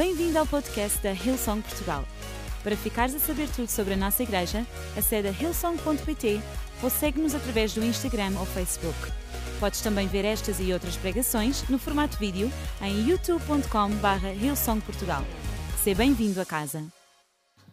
Bem-vindo 0.00 0.38
ao 0.38 0.46
podcast 0.46 0.98
da 1.02 1.12
Hillsong 1.12 1.60
Portugal. 1.60 2.06
Para 2.62 2.74
ficares 2.74 3.14
a 3.14 3.18
saber 3.18 3.50
tudo 3.50 3.68
sobre 3.68 3.92
a 3.92 3.96
nossa 3.98 4.22
igreja, 4.22 4.66
acede 4.96 5.28
a 5.28 5.30
hillsong.pt 5.30 6.40
ou 6.82 6.88
segue-nos 6.88 7.34
através 7.34 7.74
do 7.74 7.84
Instagram 7.84 8.32
ou 8.38 8.46
Facebook. 8.46 8.96
Podes 9.60 9.82
também 9.82 10.08
ver 10.08 10.24
estas 10.24 10.58
e 10.58 10.72
outras 10.72 10.96
pregações 10.96 11.68
no 11.68 11.78
formato 11.78 12.16
vídeo 12.16 12.50
em 12.80 13.10
youtube.com.br 13.10 14.26
hillsongportugal. 14.42 15.22
Seja 15.84 15.98
bem-vindo 15.98 16.40
a 16.40 16.46
casa. 16.46 16.82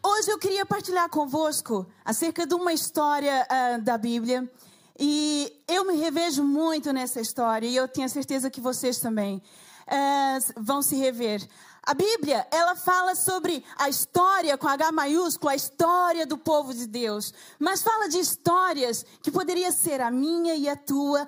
Hoje 0.04 0.30
eu 0.30 0.38
queria 0.38 0.66
partilhar 0.66 1.09
convosco 1.09 1.88
acerca 2.04 2.46
de 2.46 2.55
uma 2.55 2.73
história 2.73 3.48
uh, 3.50 3.82
da 3.82 3.98
Bíblia. 3.98 4.52
E 5.00 5.64
eu 5.66 5.86
me 5.86 5.96
revejo 5.96 6.44
muito 6.44 6.91
nessa 6.91 7.21
história 7.21 7.68
e 7.68 7.75
eu 7.78 7.88
tenho 7.88 8.09
certeza 8.09 8.50
que 8.50 8.59
vocês 8.59 9.00
também 9.00 9.38
uh, 9.88 10.62
vão 10.62 10.82
se 10.82 10.98
rever. 10.98 11.41
A 11.88 11.94
Bíblia, 11.94 12.46
ela 12.52 12.76
fala 12.76 13.16
sobre 13.16 13.64
a 13.77 13.88
história 13.88 14.58
com 14.58 14.68
H 14.68 14.91
maiúsculo, 14.91 15.50
a 15.50 15.55
história 15.55 16.28
do 16.28 16.38
povo 16.38 16.73
de 16.73 16.86
Deus. 16.86 17.34
Mas 17.58 17.82
fala 17.82 18.09
de 18.09 18.20
histórias 18.20 19.05
que 19.22 19.32
poderia 19.32 19.72
ser 19.72 20.02
a 20.02 20.12
minha 20.12 20.54
e 20.54 20.68
a 20.68 20.76
tua 20.76 21.26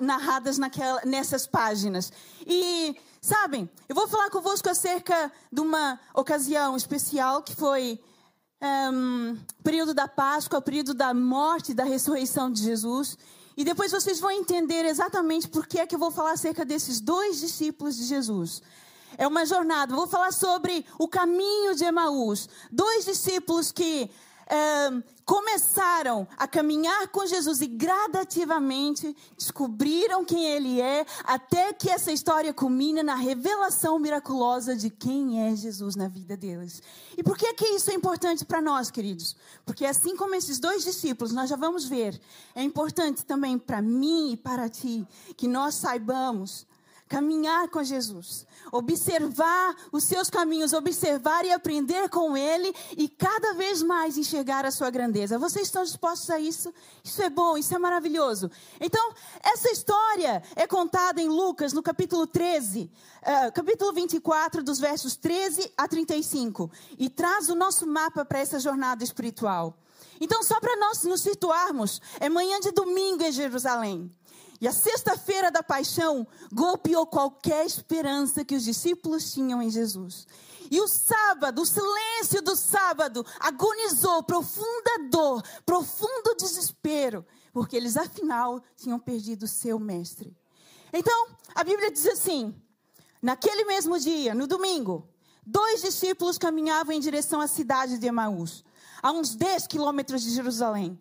narradas 0.00 0.58
naquela, 0.58 1.00
nessas 1.04 1.46
páginas. 1.46 2.12
E, 2.44 2.96
sabem, 3.20 3.70
eu 3.88 3.94
vou 3.94 4.08
falar 4.08 4.30
convosco 4.30 4.68
acerca 4.68 5.30
de 5.52 5.60
uma 5.60 6.00
ocasião 6.12 6.76
especial 6.76 7.40
que 7.40 7.54
foi 7.54 8.00
um, 8.92 9.38
período 9.62 9.94
da 9.94 10.08
Páscoa, 10.08 10.60
período 10.60 10.92
da 10.92 11.14
morte 11.14 11.70
e 11.70 11.74
da 11.74 11.84
ressurreição 11.84 12.50
de 12.50 12.64
Jesus. 12.64 13.16
E 13.56 13.62
depois 13.62 13.92
vocês 13.92 14.18
vão 14.18 14.32
entender 14.32 14.84
exatamente 14.86 15.46
por 15.46 15.68
que 15.68 15.78
é 15.78 15.86
que 15.86 15.94
eu 15.94 16.00
vou 16.00 16.10
falar 16.10 16.32
acerca 16.32 16.64
desses 16.64 17.00
dois 17.00 17.38
discípulos 17.38 17.96
de 17.96 18.02
Jesus. 18.06 18.60
É 19.16 19.26
uma 19.26 19.46
jornada. 19.46 19.94
Vou 19.94 20.06
falar 20.06 20.32
sobre 20.32 20.84
o 20.98 21.08
caminho 21.08 21.74
de 21.74 21.84
Emaús. 21.84 22.48
Dois 22.70 23.04
discípulos 23.04 23.72
que 23.72 24.10
é, 24.46 25.02
começaram 25.24 26.28
a 26.36 26.46
caminhar 26.46 27.08
com 27.08 27.24
Jesus 27.24 27.62
e 27.62 27.66
gradativamente 27.66 29.16
descobriram 29.36 30.24
quem 30.24 30.44
Ele 30.44 30.80
é, 30.80 31.06
até 31.24 31.72
que 31.72 31.88
essa 31.88 32.12
história 32.12 32.52
culmina 32.52 33.02
na 33.02 33.14
revelação 33.14 33.98
miraculosa 33.98 34.76
de 34.76 34.90
quem 34.90 35.48
é 35.48 35.56
Jesus 35.56 35.96
na 35.96 36.08
vida 36.08 36.36
deles. 36.36 36.82
E 37.16 37.22
por 37.22 37.38
que, 37.38 37.54
que 37.54 37.64
isso 37.64 37.90
é 37.90 37.94
importante 37.94 38.44
para 38.44 38.60
nós, 38.60 38.90
queridos? 38.90 39.34
Porque 39.64 39.86
assim 39.86 40.14
como 40.14 40.34
esses 40.34 40.58
dois 40.58 40.84
discípulos, 40.84 41.32
nós 41.32 41.48
já 41.48 41.56
vamos 41.56 41.86
ver, 41.86 42.20
é 42.54 42.62
importante 42.62 43.24
também 43.24 43.58
para 43.58 43.80
mim 43.80 44.32
e 44.32 44.36
para 44.36 44.68
ti 44.68 45.06
que 45.36 45.48
nós 45.48 45.74
saibamos 45.76 46.66
caminhar 47.08 47.68
com 47.68 47.82
Jesus, 47.82 48.46
observar 48.72 49.76
os 49.92 50.04
seus 50.04 50.30
caminhos, 50.30 50.72
observar 50.72 51.44
e 51.44 51.52
aprender 51.52 52.08
com 52.08 52.36
Ele 52.36 52.74
e 52.96 53.08
cada 53.08 53.52
vez 53.54 53.82
mais 53.82 54.16
enxergar 54.16 54.64
a 54.64 54.70
sua 54.70 54.90
grandeza. 54.90 55.38
Vocês 55.38 55.66
estão 55.66 55.84
dispostos 55.84 56.30
a 56.30 56.38
isso? 56.38 56.72
Isso 57.02 57.22
é 57.22 57.28
bom, 57.28 57.56
isso 57.56 57.74
é 57.74 57.78
maravilhoso. 57.78 58.50
Então, 58.80 59.12
essa 59.42 59.70
história 59.70 60.42
é 60.56 60.66
contada 60.66 61.20
em 61.20 61.28
Lucas, 61.28 61.72
no 61.72 61.82
capítulo 61.82 62.26
13, 62.26 62.82
uh, 62.82 62.90
eh, 63.22 63.50
capítulo 63.50 63.92
24, 63.92 64.62
dos 64.62 64.78
versos 64.78 65.14
13 65.16 65.72
a 65.76 65.86
35, 65.86 66.70
e 66.98 67.10
traz 67.10 67.48
o 67.48 67.54
nosso 67.54 67.86
mapa 67.86 68.24
para 68.24 68.38
essa 68.38 68.58
jornada 68.58 69.04
espiritual. 69.04 69.76
Então, 70.20 70.42
só 70.42 70.60
para 70.60 70.76
nós 70.76 71.02
nos 71.04 71.20
situarmos, 71.20 72.00
é 72.20 72.28
manhã 72.28 72.60
de 72.60 72.70
domingo 72.70 73.22
em 73.22 73.32
Jerusalém. 73.32 74.10
E 74.64 74.66
a 74.66 74.72
sexta-feira 74.72 75.50
da 75.50 75.62
paixão 75.62 76.26
golpeou 76.50 77.06
qualquer 77.06 77.66
esperança 77.66 78.42
que 78.46 78.54
os 78.54 78.64
discípulos 78.64 79.30
tinham 79.30 79.60
em 79.60 79.68
Jesus. 79.68 80.26
E 80.70 80.80
o 80.80 80.88
sábado, 80.88 81.60
o 81.60 81.66
silêncio 81.66 82.40
do 82.40 82.56
sábado, 82.56 83.26
agonizou 83.40 84.22
profunda 84.22 85.10
dor, 85.10 85.42
profundo 85.66 86.34
desespero, 86.38 87.26
porque 87.52 87.76
eles 87.76 87.98
afinal 87.98 88.58
tinham 88.74 88.98
perdido 88.98 89.46
seu 89.46 89.78
mestre. 89.78 90.34
Então, 90.94 91.26
a 91.54 91.62
Bíblia 91.62 91.90
diz 91.90 92.06
assim: 92.06 92.54
naquele 93.20 93.66
mesmo 93.66 94.00
dia, 94.00 94.34
no 94.34 94.46
domingo, 94.46 95.06
dois 95.44 95.82
discípulos 95.82 96.38
caminhavam 96.38 96.94
em 96.94 97.00
direção 97.00 97.38
à 97.38 97.46
cidade 97.46 97.98
de 97.98 98.06
Emaús, 98.06 98.64
a 99.02 99.12
uns 99.12 99.34
10 99.34 99.66
quilômetros 99.66 100.22
de 100.22 100.30
Jerusalém. 100.30 100.98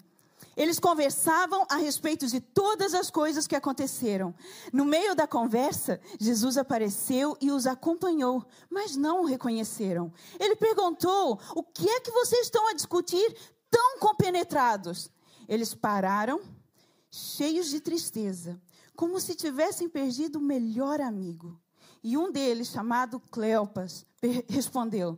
Eles 0.55 0.79
conversavam 0.79 1.65
a 1.69 1.77
respeito 1.77 2.27
de 2.27 2.39
todas 2.39 2.93
as 2.93 3.09
coisas 3.09 3.47
que 3.47 3.55
aconteceram. 3.55 4.33
No 4.71 4.85
meio 4.85 5.15
da 5.15 5.25
conversa, 5.25 5.99
Jesus 6.19 6.57
apareceu 6.57 7.35
e 7.41 7.51
os 7.51 7.65
acompanhou, 7.65 8.45
mas 8.69 8.95
não 8.95 9.21
o 9.21 9.25
reconheceram. 9.25 10.13
Ele 10.39 10.55
perguntou: 10.55 11.39
O 11.55 11.63
que 11.63 11.89
é 11.89 11.99
que 11.99 12.11
vocês 12.11 12.45
estão 12.45 12.67
a 12.67 12.73
discutir 12.73 13.35
tão 13.69 13.97
compenetrados? 13.99 15.09
Eles 15.47 15.73
pararam, 15.73 16.41
cheios 17.09 17.69
de 17.69 17.79
tristeza, 17.79 18.61
como 18.95 19.19
se 19.19 19.35
tivessem 19.35 19.89
perdido 19.89 20.37
o 20.37 20.41
melhor 20.41 21.01
amigo. 21.01 21.59
E 22.03 22.17
um 22.17 22.31
deles, 22.31 22.67
chamado 22.67 23.19
Cleopas, 23.19 24.05
respondeu: 24.47 25.17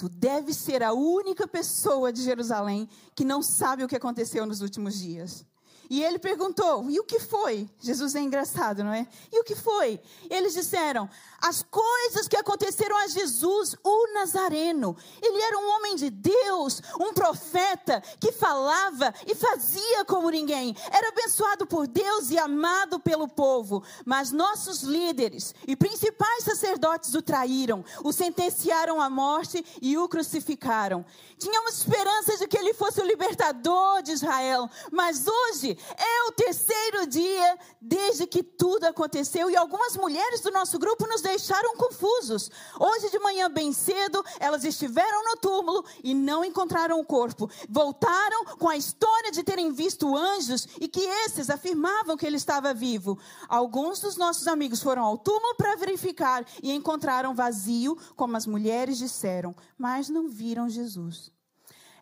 Tu 0.00 0.08
deves 0.08 0.56
ser 0.56 0.82
a 0.82 0.94
única 0.94 1.46
pessoa 1.46 2.10
de 2.10 2.22
Jerusalém 2.22 2.88
que 3.14 3.22
não 3.22 3.42
sabe 3.42 3.84
o 3.84 3.86
que 3.86 3.94
aconteceu 3.94 4.46
nos 4.46 4.62
últimos 4.62 4.98
dias. 4.98 5.44
E 5.90 6.04
ele 6.04 6.20
perguntou: 6.20 6.88
E 6.88 7.00
o 7.00 7.04
que 7.04 7.18
foi? 7.18 7.68
Jesus 7.80 8.14
é 8.14 8.20
engraçado, 8.20 8.84
não 8.84 8.92
é? 8.92 9.08
E 9.32 9.40
o 9.40 9.44
que 9.44 9.56
foi? 9.56 10.00
Eles 10.30 10.54
disseram: 10.54 11.10
As 11.42 11.64
coisas 11.64 12.28
que 12.28 12.36
aconteceram 12.36 12.96
a 12.96 13.08
Jesus, 13.08 13.74
o 13.82 14.14
Nazareno. 14.14 14.96
Ele 15.20 15.42
era 15.42 15.58
um 15.58 15.68
homem 15.70 15.96
de 15.96 16.08
Deus, 16.08 16.80
um 17.00 17.12
profeta 17.12 18.00
que 18.20 18.30
falava 18.30 19.12
e 19.26 19.34
fazia 19.34 20.04
como 20.04 20.30
ninguém. 20.30 20.76
Era 20.92 21.08
abençoado 21.08 21.66
por 21.66 21.88
Deus 21.88 22.30
e 22.30 22.38
amado 22.38 23.00
pelo 23.00 23.26
povo. 23.26 23.82
Mas 24.06 24.30
nossos 24.30 24.82
líderes 24.82 25.52
e 25.66 25.74
principais 25.74 26.44
sacerdotes 26.44 27.14
o 27.14 27.22
traíram, 27.22 27.84
o 28.04 28.12
sentenciaram 28.12 29.00
à 29.00 29.10
morte 29.10 29.64
e 29.82 29.98
o 29.98 30.08
crucificaram. 30.08 31.04
Tínhamos 31.36 31.78
esperança 31.78 32.36
de 32.36 32.46
que 32.46 32.56
ele 32.56 32.74
fosse 32.74 33.00
o 33.00 33.06
libertador 33.06 34.02
de 34.02 34.12
Israel, 34.12 34.70
mas 34.92 35.26
hoje 35.26 35.79
é 35.96 36.28
o 36.28 36.32
terceiro 36.32 37.06
dia 37.06 37.58
desde 37.80 38.26
que 38.26 38.42
tudo 38.42 38.84
aconteceu 38.84 39.50
e 39.50 39.56
algumas 39.56 39.96
mulheres 39.96 40.40
do 40.40 40.50
nosso 40.50 40.78
grupo 40.78 41.06
nos 41.06 41.20
deixaram 41.20 41.76
confusos. 41.76 42.50
Hoje 42.78 43.10
de 43.10 43.18
manhã, 43.18 43.50
bem 43.50 43.72
cedo, 43.72 44.24
elas 44.38 44.64
estiveram 44.64 45.24
no 45.24 45.36
túmulo 45.36 45.84
e 46.02 46.14
não 46.14 46.44
encontraram 46.44 46.98
o 46.98 47.04
corpo. 47.04 47.50
Voltaram 47.68 48.44
com 48.58 48.68
a 48.68 48.76
história 48.76 49.30
de 49.30 49.42
terem 49.42 49.72
visto 49.72 50.16
anjos 50.16 50.66
e 50.80 50.88
que 50.88 51.00
esses 51.00 51.50
afirmavam 51.50 52.16
que 52.16 52.26
ele 52.26 52.36
estava 52.36 52.74
vivo. 52.74 53.18
Alguns 53.48 54.00
dos 54.00 54.16
nossos 54.16 54.46
amigos 54.46 54.82
foram 54.82 55.04
ao 55.04 55.18
túmulo 55.18 55.54
para 55.56 55.76
verificar 55.76 56.44
e 56.62 56.72
encontraram 56.72 57.34
vazio, 57.34 57.96
como 58.16 58.36
as 58.36 58.46
mulheres 58.46 58.98
disseram, 58.98 59.54
mas 59.78 60.08
não 60.08 60.28
viram 60.28 60.68
Jesus. 60.68 61.32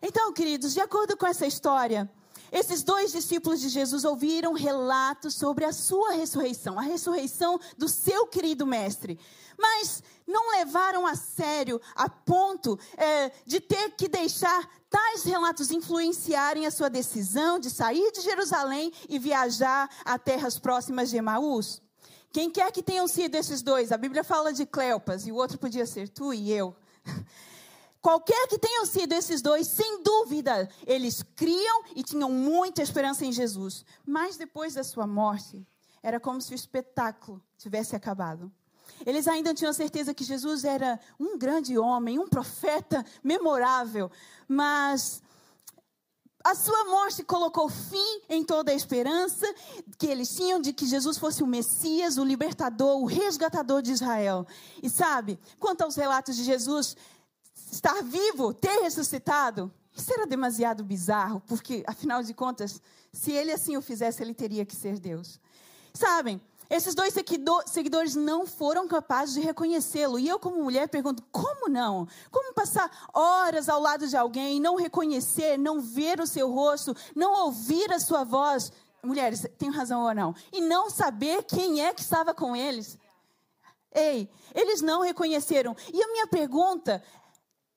Então, 0.01 0.31
queridos, 0.31 0.73
de 0.73 0.79
acordo 0.79 1.17
com 1.17 1.25
essa 1.25 1.45
história, 1.45 2.09
esses 2.51 2.83
dois 2.83 3.11
discípulos 3.11 3.61
de 3.61 3.69
Jesus 3.69 4.03
ouviram 4.03 4.53
relatos 4.53 5.35
sobre 5.35 5.65
a 5.65 5.73
sua 5.73 6.11
ressurreição, 6.11 6.79
a 6.79 6.83
ressurreição 6.83 7.59
do 7.77 7.87
seu 7.87 8.27
querido 8.27 8.65
mestre, 8.65 9.19
mas 9.57 10.01
não 10.25 10.51
levaram 10.51 11.05
a 11.05 11.15
sério 11.15 11.81
a 11.95 12.09
ponto 12.09 12.79
é, 12.97 13.31
de 13.45 13.59
ter 13.59 13.91
que 13.91 14.07
deixar 14.07 14.69
tais 14.89 15.23
relatos 15.23 15.71
influenciarem 15.71 16.65
a 16.65 16.71
sua 16.71 16.89
decisão 16.89 17.59
de 17.59 17.69
sair 17.69 18.11
de 18.11 18.21
Jerusalém 18.21 18.91
e 19.07 19.19
viajar 19.19 19.89
a 20.03 20.17
terras 20.17 20.57
próximas 20.57 21.09
de 21.09 21.17
Emaús. 21.17 21.81
Quem 22.31 22.49
quer 22.49 22.71
que 22.71 22.83
tenham 22.83 23.07
sido 23.07 23.35
esses 23.35 23.61
dois? 23.61 23.91
A 23.91 23.97
Bíblia 23.97 24.23
fala 24.23 24.53
de 24.53 24.65
Cleopas 24.65 25.25
e 25.25 25.31
o 25.31 25.35
outro 25.35 25.57
podia 25.57 25.85
ser 25.85 26.07
tu 26.09 26.33
e 26.33 26.51
eu. 26.51 26.75
Qualquer 28.01 28.47
que 28.47 28.57
tenham 28.57 28.85
sido 28.85 29.13
esses 29.13 29.41
dois, 29.41 29.67
sem 29.67 30.01
dúvida, 30.03 30.69
eles 30.87 31.21
criam 31.35 31.83
e 31.95 32.01
tinham 32.01 32.31
muita 32.31 32.81
esperança 32.81 33.25
em 33.25 33.31
Jesus. 33.31 33.83
Mas 34.05 34.37
depois 34.37 34.75
da 34.75 34.83
sua 34.83 35.05
morte, 35.05 35.65
era 36.01 36.19
como 36.19 36.41
se 36.41 36.53
o 36.53 36.55
espetáculo 36.55 37.41
tivesse 37.57 37.95
acabado. 37.95 38.51
Eles 39.05 39.27
ainda 39.27 39.53
tinham 39.53 39.73
certeza 39.73 40.13
que 40.13 40.23
Jesus 40.23 40.63
era 40.63 40.99
um 41.19 41.37
grande 41.37 41.77
homem, 41.77 42.19
um 42.19 42.27
profeta 42.27 43.05
memorável, 43.23 44.09
mas 44.47 45.21
a 46.43 46.55
sua 46.55 46.85
morte 46.85 47.21
colocou 47.23 47.69
fim 47.69 48.21
em 48.29 48.43
toda 48.43 48.71
a 48.71 48.73
esperança 48.75 49.45
que 49.97 50.07
eles 50.07 50.33
tinham 50.33 50.59
de 50.59 50.71
que 50.71 50.85
Jesus 50.85 51.17
fosse 51.17 51.43
o 51.43 51.47
Messias, 51.47 52.17
o 52.17 52.23
libertador, 52.23 53.01
o 53.01 53.05
resgatador 53.05 53.81
de 53.81 53.91
Israel. 53.91 54.47
E 54.81 54.89
sabe, 54.89 55.37
quanto 55.59 55.81
aos 55.81 55.95
relatos 55.95 56.35
de 56.35 56.43
Jesus, 56.43 56.95
estar 57.71 58.01
vivo, 58.03 58.53
ter 58.53 58.81
ressuscitado, 58.81 59.71
isso 59.95 60.13
era 60.13 60.25
demasiado 60.25 60.83
bizarro, 60.83 61.41
porque, 61.47 61.83
afinal 61.87 62.23
de 62.23 62.33
contas, 62.33 62.81
se 63.11 63.31
ele 63.31 63.51
assim 63.51 63.75
o 63.75 63.81
fizesse, 63.81 64.21
ele 64.23 64.33
teria 64.33 64.65
que 64.65 64.75
ser 64.75 64.99
Deus. 64.99 65.39
Sabem, 65.93 66.41
Esses 66.69 66.93
dois 66.93 67.15
seguidores 67.65 68.13
não 68.13 68.45
foram 68.45 68.87
capazes 68.87 69.33
de 69.33 69.41
reconhecê-lo. 69.41 70.19
E 70.19 70.27
eu, 70.27 70.37
como 70.37 70.63
mulher, 70.63 70.87
pergunto: 70.87 71.23
como 71.31 71.67
não? 71.67 72.07
Como 72.29 72.53
passar 72.53 73.09
horas 73.11 73.67
ao 73.67 73.81
lado 73.81 74.07
de 74.07 74.15
alguém, 74.15 74.59
não 74.59 74.75
reconhecer, 74.75 75.57
não 75.57 75.81
ver 75.81 76.19
o 76.19 76.27
seu 76.27 76.51
rosto, 76.51 76.95
não 77.15 77.45
ouvir 77.45 77.91
a 77.91 77.99
sua 77.99 78.23
voz? 78.23 78.71
Mulheres, 79.01 79.47
tem 79.57 79.71
razão 79.71 80.03
ou 80.03 80.13
não? 80.13 80.35
E 80.53 80.61
não 80.61 80.91
saber 80.91 81.43
quem 81.43 81.83
é 81.83 81.91
que 81.91 82.01
estava 82.01 82.35
com 82.35 82.55
eles? 82.55 82.99
Ei, 83.91 84.29
eles 84.53 84.81
não 84.81 85.01
reconheceram. 85.01 85.75
E 85.91 86.03
a 86.03 86.07
minha 86.07 86.27
pergunta 86.27 87.01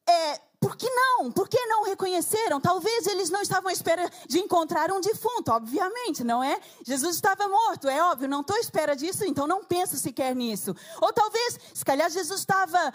é: 0.08 0.40
por 0.60 0.76
que 0.76 0.88
não? 0.88 1.30
Por 1.32 1.48
que 1.48 1.58
não 1.66 1.84
reconheceram? 1.84 2.60
Talvez 2.60 3.06
eles 3.06 3.30
não 3.30 3.42
estavam 3.42 3.68
à 3.68 3.72
espera 3.72 4.08
de 4.28 4.38
encontrar 4.38 4.92
um 4.92 5.00
defunto, 5.00 5.50
obviamente, 5.50 6.22
não 6.22 6.42
é? 6.42 6.60
Jesus 6.84 7.16
estava 7.16 7.48
morto, 7.48 7.88
é 7.88 8.02
óbvio, 8.02 8.28
não 8.28 8.42
estou 8.42 8.56
à 8.56 8.60
espera 8.60 8.94
disso, 8.94 9.24
então 9.24 9.46
não 9.46 9.64
penso 9.64 9.96
sequer 9.96 10.36
nisso. 10.36 10.74
Ou 11.00 11.12
talvez, 11.12 11.58
se 11.74 11.84
calhar 11.84 12.08
Jesus 12.08 12.40
estava 12.40 12.92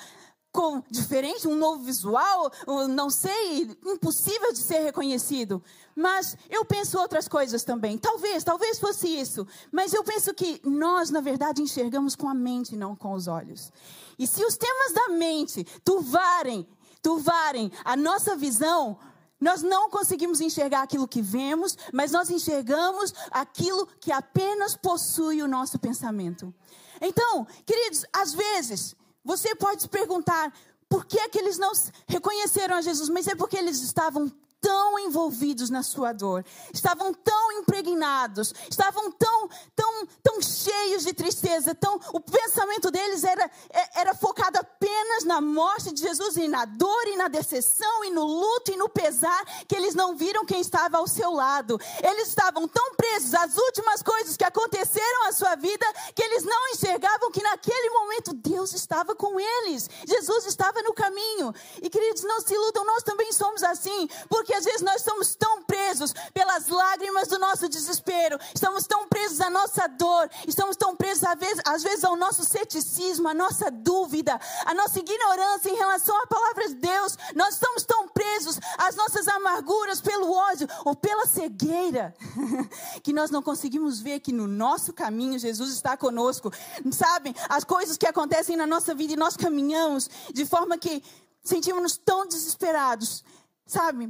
com 0.49 0.81
diferente, 0.89 1.47
um 1.47 1.55
novo 1.55 1.83
visual, 1.83 2.51
não 2.89 3.09
sei, 3.11 3.69
impossível 3.85 4.51
de 4.51 4.59
ser 4.59 4.79
reconhecido. 4.79 5.61
Mas 5.95 6.35
eu 6.49 6.65
penso 6.65 6.97
outras 6.97 7.27
coisas 7.27 7.63
também. 7.63 7.97
Talvez, 7.97 8.43
talvez 8.43 8.79
fosse 8.79 9.07
isso. 9.07 9.45
Mas 9.71 9.93
eu 9.93 10.03
penso 10.03 10.33
que 10.33 10.59
nós, 10.63 11.11
na 11.11 11.21
verdade, 11.21 11.61
enxergamos 11.61 12.15
com 12.15 12.27
a 12.27 12.33
mente, 12.33 12.75
não 12.75 12.95
com 12.95 13.13
os 13.13 13.27
olhos. 13.27 13.71
E 14.17 14.25
se 14.25 14.43
os 14.43 14.57
temas 14.57 14.93
da 14.93 15.09
mente 15.09 15.63
turvarem 15.83 16.67
turvarem 17.01 17.71
a 17.83 17.95
nossa 17.95 18.35
visão, 18.35 18.97
nós 19.39 19.61
não 19.61 19.89
conseguimos 19.89 20.41
enxergar 20.41 20.81
aquilo 20.81 21.07
que 21.07 21.21
vemos, 21.21 21.77
mas 21.93 22.11
nós 22.11 22.29
enxergamos 22.29 23.13
aquilo 23.31 23.87
que 23.99 24.11
apenas 24.11 24.75
possui 24.75 25.41
o 25.41 25.47
nosso 25.47 25.77
pensamento. 25.77 26.53
Então, 26.99 27.45
queridos, 27.65 28.03
às 28.11 28.33
vezes, 28.33 28.95
você 29.23 29.55
pode 29.55 29.83
se 29.83 29.87
perguntar 29.89 30.51
por 30.89 31.05
que, 31.05 31.19
é 31.19 31.29
que 31.29 31.37
eles 31.37 31.57
não 31.57 31.71
reconheceram 32.07 32.75
a 32.75 32.81
Jesus, 32.81 33.09
mas 33.09 33.27
é 33.27 33.35
porque 33.35 33.57
eles 33.57 33.81
estavam 33.81 34.31
tão 34.59 34.99
envolvidos 34.99 35.69
na 35.69 35.83
sua 35.83 36.11
dor, 36.11 36.45
estavam 36.73 37.13
tão 37.13 37.51
impregnados, 37.53 38.53
estavam 38.69 39.11
tão, 39.11 39.49
tão, 39.75 40.07
tão 40.23 40.41
cheios 40.41 41.03
de 41.03 41.13
tristeza, 41.13 41.75
tão, 41.75 41.99
o 42.13 42.19
pensamento 42.19 42.91
deles 42.91 43.23
era, 43.23 43.49
é, 43.69 44.01
era 44.01 44.15
focado 44.15 44.57
apenas 44.57 45.23
na 45.23 45.39
morte 45.41 45.93
de 45.93 46.01
Jesus 46.01 46.37
e 46.37 46.47
na 46.47 46.65
dor 46.65 47.07
e 47.07 47.17
na 47.17 47.27
decepção 47.27 48.03
e 48.05 48.09
no 48.09 48.23
luto 48.23 48.71
e 48.71 48.77
no 48.77 48.89
pesar, 48.89 49.43
que 49.67 49.75
eles 49.75 49.95
não 49.95 50.15
viram 50.15 50.45
quem 50.45 50.61
estava 50.61 50.97
ao 50.97 51.07
seu 51.07 51.31
lado. 51.31 51.79
Eles 52.03 52.29
estavam 52.29 52.67
tão 52.67 52.95
presos 52.95 53.33
às 53.33 53.57
últimas 53.57 54.01
coisas 54.01 54.35
que 54.35 54.43
aconteceram 54.43 55.27
à 55.27 55.31
sua 55.31 55.55
vida, 55.55 55.85
que 56.15 56.23
eles 56.23 56.43
não 56.43 56.69
enxergavam 56.69 57.31
que 57.31 57.43
naquele 57.43 57.89
momento 57.89 58.33
Deus 58.33 58.73
estava 58.73 59.15
com 59.15 59.39
eles, 59.39 59.89
Jesus 60.05 60.45
estava 60.45 60.81
no 60.81 60.93
caminho. 60.93 61.53
E 61.81 61.89
queridos, 61.89 62.23
não 62.23 62.41
se 62.41 62.53
iludam, 62.53 62.85
nós 62.85 63.03
também 63.03 63.31
somos 63.31 63.63
assim, 63.63 64.07
porque 64.29 64.46
porque 64.47 64.59
às 64.59 64.63
vezes 64.63 64.81
nós 64.81 64.95
estamos 65.01 65.35
tão 65.35 65.61
presos 65.63 66.13
pelas 66.33 66.69
lágrimas 66.69 67.27
do 67.27 67.37
nosso 67.37 67.67
desespero, 67.67 68.39
estamos 68.55 68.87
tão 68.87 69.05
presos 69.09 69.41
à 69.41 69.49
nossa 69.49 69.87
dor, 69.87 70.29
estamos 70.47 70.77
tão 70.77 70.95
presos 70.95 71.25
às 71.65 71.83
vezes, 71.83 72.05
ao 72.05 72.15
nosso 72.15 72.45
ceticismo, 72.45 73.27
à 73.27 73.33
nossa 73.33 73.69
dúvida, 73.69 74.39
à 74.65 74.73
nossa 74.73 74.99
ignorância 74.99 75.69
em 75.69 75.75
relação 75.75 76.17
à 76.23 76.27
palavra 76.27 76.69
de 76.69 76.75
Deus. 76.75 77.17
Nós 77.35 77.55
estamos 77.55 77.83
tão 77.83 78.07
presos 78.07 78.57
às 78.77 78.95
nossas 78.95 79.27
amarguras 79.27 79.99
pelo 79.99 80.31
ódio 80.31 80.65
ou 80.85 80.95
pela 80.95 81.25
cegueira, 81.25 82.15
que 83.03 83.11
nós 83.11 83.29
não 83.29 83.41
conseguimos 83.41 83.99
ver 83.99 84.21
que 84.21 84.31
no 84.31 84.47
nosso 84.47 84.93
caminho 84.93 85.37
Jesus 85.37 85.73
está 85.73 85.97
conosco. 85.97 86.53
Sabem, 86.89 87.35
as 87.49 87.65
coisas 87.65 87.97
que 87.97 88.07
acontecem 88.07 88.55
na 88.55 88.65
nossa 88.65 88.95
vida 88.95 89.11
e 89.11 89.17
nós 89.17 89.35
caminhamos 89.35 90.09
de 90.33 90.45
forma 90.45 90.77
que 90.77 91.03
sentimos-nos 91.43 91.97
tão 91.97 92.25
desesperados, 92.25 93.25
sabe? 93.65 94.09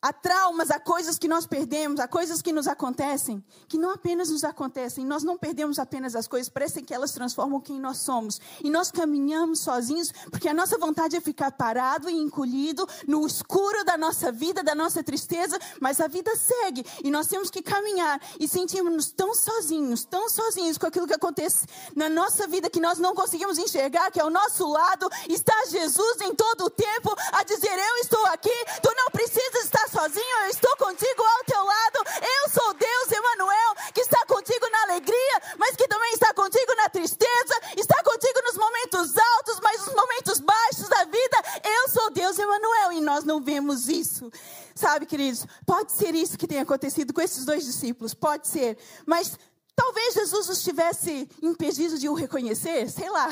Há 0.00 0.12
traumas, 0.12 0.70
há 0.70 0.78
coisas 0.78 1.18
que 1.18 1.26
nós 1.26 1.46
perdemos, 1.46 1.98
há 1.98 2.06
coisas 2.06 2.42
que 2.42 2.52
nos 2.52 2.66
acontecem, 2.66 3.42
que 3.66 3.78
não 3.78 3.90
apenas 3.90 4.28
nos 4.28 4.44
acontecem, 4.44 5.04
nós 5.04 5.22
não 5.22 5.38
perdemos 5.38 5.78
apenas 5.78 6.14
as 6.14 6.28
coisas, 6.28 6.48
parece 6.48 6.82
que 6.82 6.92
elas 6.92 7.12
transformam 7.12 7.60
quem 7.60 7.80
nós 7.80 7.98
somos. 7.98 8.40
E 8.62 8.70
nós 8.70 8.90
caminhamos 8.90 9.60
sozinhos, 9.60 10.12
porque 10.30 10.48
a 10.48 10.54
nossa 10.54 10.76
vontade 10.78 11.16
é 11.16 11.20
ficar 11.20 11.52
parado 11.52 12.10
e 12.10 12.14
encolhido 12.14 12.86
no 13.06 13.26
escuro 13.26 13.84
da 13.84 13.96
nossa 13.96 14.30
vida, 14.30 14.62
da 14.62 14.74
nossa 14.74 15.02
tristeza, 15.02 15.58
mas 15.80 16.00
a 16.00 16.06
vida 16.06 16.34
segue 16.36 16.84
e 17.02 17.10
nós 17.10 17.26
temos 17.26 17.50
que 17.50 17.62
caminhar 17.62 18.20
e 18.38 18.46
sentimos-nos 18.46 19.10
tão 19.10 19.34
sozinhos, 19.34 20.04
tão 20.04 20.28
sozinhos 20.28 20.78
com 20.78 20.86
aquilo 20.86 21.06
que 21.06 21.14
acontece 21.14 21.66
na 21.96 22.08
nossa 22.08 22.46
vida 22.46 22.70
que 22.70 22.80
nós 22.80 22.98
não 22.98 23.14
conseguimos 23.14 23.58
enxergar 23.58 24.10
que 24.10 24.20
ao 24.20 24.30
nosso 24.30 24.68
lado 24.68 25.08
está 25.28 25.54
Jesus 25.68 26.20
em 26.20 26.34
todo 26.34 26.66
o 26.66 26.70
tempo 26.70 27.14
a 27.32 27.42
dizer: 27.42 27.72
Eu 27.72 27.96
estou 27.98 28.24
aqui, 28.26 28.54
tu 28.82 28.92
não 28.96 29.10
precisas 29.10 29.70
estar 29.74 29.88
sozinho, 29.88 30.36
eu 30.44 30.50
estou 30.50 30.76
contigo 30.76 31.22
ao 31.22 31.44
teu 31.44 31.64
lado. 31.64 31.98
Eu 32.22 32.50
sou 32.50 32.74
Deus, 32.74 33.10
Emanuel, 33.10 33.74
que 33.92 34.00
está 34.00 34.24
contigo 34.26 34.68
na 34.70 34.82
alegria, 34.82 35.42
mas 35.58 35.74
que 35.74 35.88
também 35.88 36.12
está 36.12 36.32
contigo 36.32 36.74
na 36.76 36.88
tristeza, 36.88 37.60
está 37.76 38.00
contigo 38.04 38.40
nos 38.44 38.56
momentos 38.56 39.18
altos, 39.18 39.58
mas 39.60 39.84
nos 39.84 39.94
momentos 39.94 40.40
baixos 40.40 40.88
da 40.88 41.04
vida. 41.04 41.36
Eu 41.64 41.88
sou 41.88 42.10
Deus, 42.10 42.38
Emanuel, 42.38 42.92
e 42.92 43.00
nós 43.00 43.24
não 43.24 43.42
vemos 43.42 43.88
isso. 43.88 44.30
Sabe, 44.74 45.06
queridos, 45.06 45.44
pode 45.66 45.92
ser 45.92 46.14
isso 46.14 46.38
que 46.38 46.46
tenha 46.46 46.62
acontecido 46.62 47.12
com 47.12 47.20
esses 47.20 47.44
dois 47.44 47.64
discípulos, 47.64 48.14
pode 48.14 48.46
ser, 48.46 48.78
mas 49.06 49.36
talvez 49.74 50.14
Jesus 50.14 50.48
os 50.48 50.62
tivesse 50.62 51.28
impedido 51.42 51.98
de 51.98 52.08
o 52.08 52.14
reconhecer, 52.14 52.88
sei 52.88 53.10
lá. 53.10 53.28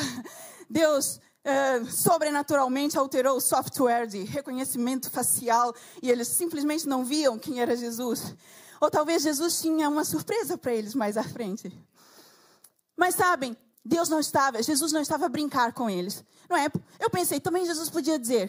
Deus 0.68 1.20
Uh, 1.44 1.90
sobrenaturalmente 1.90 2.96
alterou 2.96 3.36
o 3.36 3.40
software 3.40 4.06
de 4.06 4.22
reconhecimento 4.22 5.10
facial 5.10 5.74
e 6.00 6.08
eles 6.08 6.28
simplesmente 6.28 6.86
não 6.86 7.04
viam 7.04 7.38
quem 7.38 7.60
era 7.60 7.76
Jesus. 7.76 8.34
Ou 8.80 8.90
talvez 8.90 9.22
Jesus 9.22 9.60
tinha 9.60 9.88
uma 9.88 10.04
surpresa 10.04 10.56
para 10.56 10.72
eles 10.72 10.94
mais 10.94 11.16
à 11.16 11.24
frente. 11.24 11.72
Mas 12.96 13.16
sabem, 13.16 13.56
Deus 13.84 14.08
não 14.08 14.20
estava, 14.20 14.62
Jesus 14.62 14.92
não 14.92 15.00
estava 15.00 15.26
a 15.26 15.28
brincar 15.28 15.72
com 15.72 15.90
eles. 15.90 16.24
Não 16.48 16.56
é? 16.56 16.70
Eu 17.00 17.10
pensei, 17.10 17.40
também 17.40 17.66
Jesus 17.66 17.90
podia 17.90 18.18
dizer: 18.18 18.48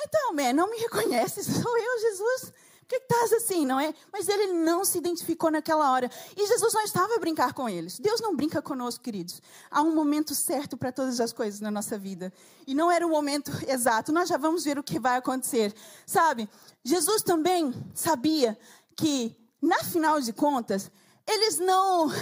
Então, 0.00 0.32
man, 0.32 0.52
não 0.52 0.68
me 0.68 0.78
reconhece, 0.78 1.44
sou 1.44 1.78
eu, 1.78 2.00
Jesus 2.00 2.52
que 2.90 2.96
estás 2.96 3.32
assim, 3.32 3.64
não 3.64 3.78
é? 3.78 3.94
Mas 4.12 4.26
ele 4.26 4.52
não 4.52 4.84
se 4.84 4.98
identificou 4.98 5.48
naquela 5.48 5.92
hora. 5.92 6.10
E 6.36 6.44
Jesus 6.44 6.74
não 6.74 6.82
estava 6.82 7.14
a 7.14 7.18
brincar 7.20 7.52
com 7.52 7.68
eles. 7.68 8.00
Deus 8.00 8.20
não 8.20 8.34
brinca 8.34 8.60
conosco, 8.60 9.04
queridos. 9.04 9.40
Há 9.70 9.80
um 9.80 9.94
momento 9.94 10.34
certo 10.34 10.76
para 10.76 10.90
todas 10.90 11.20
as 11.20 11.32
coisas 11.32 11.60
na 11.60 11.70
nossa 11.70 11.96
vida. 11.96 12.32
E 12.66 12.74
não 12.74 12.90
era 12.90 13.06
o 13.06 13.10
momento 13.10 13.52
exato. 13.68 14.10
Nós 14.10 14.28
já 14.28 14.36
vamos 14.36 14.64
ver 14.64 14.76
o 14.76 14.82
que 14.82 14.98
vai 14.98 15.16
acontecer. 15.16 15.72
Sabe? 16.04 16.48
Jesus 16.82 17.22
também 17.22 17.72
sabia 17.94 18.58
que, 18.96 19.36
na 19.62 19.78
final 19.84 20.20
de 20.20 20.32
contas, 20.32 20.90
eles 21.26 21.58
não. 21.58 22.08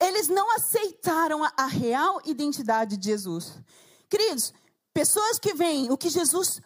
Eles 0.00 0.26
não 0.26 0.50
aceitaram 0.56 1.44
a, 1.44 1.52
a 1.56 1.66
real 1.66 2.20
identidade 2.24 2.96
de 2.96 3.06
Jesus. 3.06 3.52
Queridos, 4.10 4.52
pessoas 4.92 5.38
que 5.38 5.54
veem 5.54 5.92
o 5.92 5.96
que 5.96 6.10
Jesus 6.10 6.60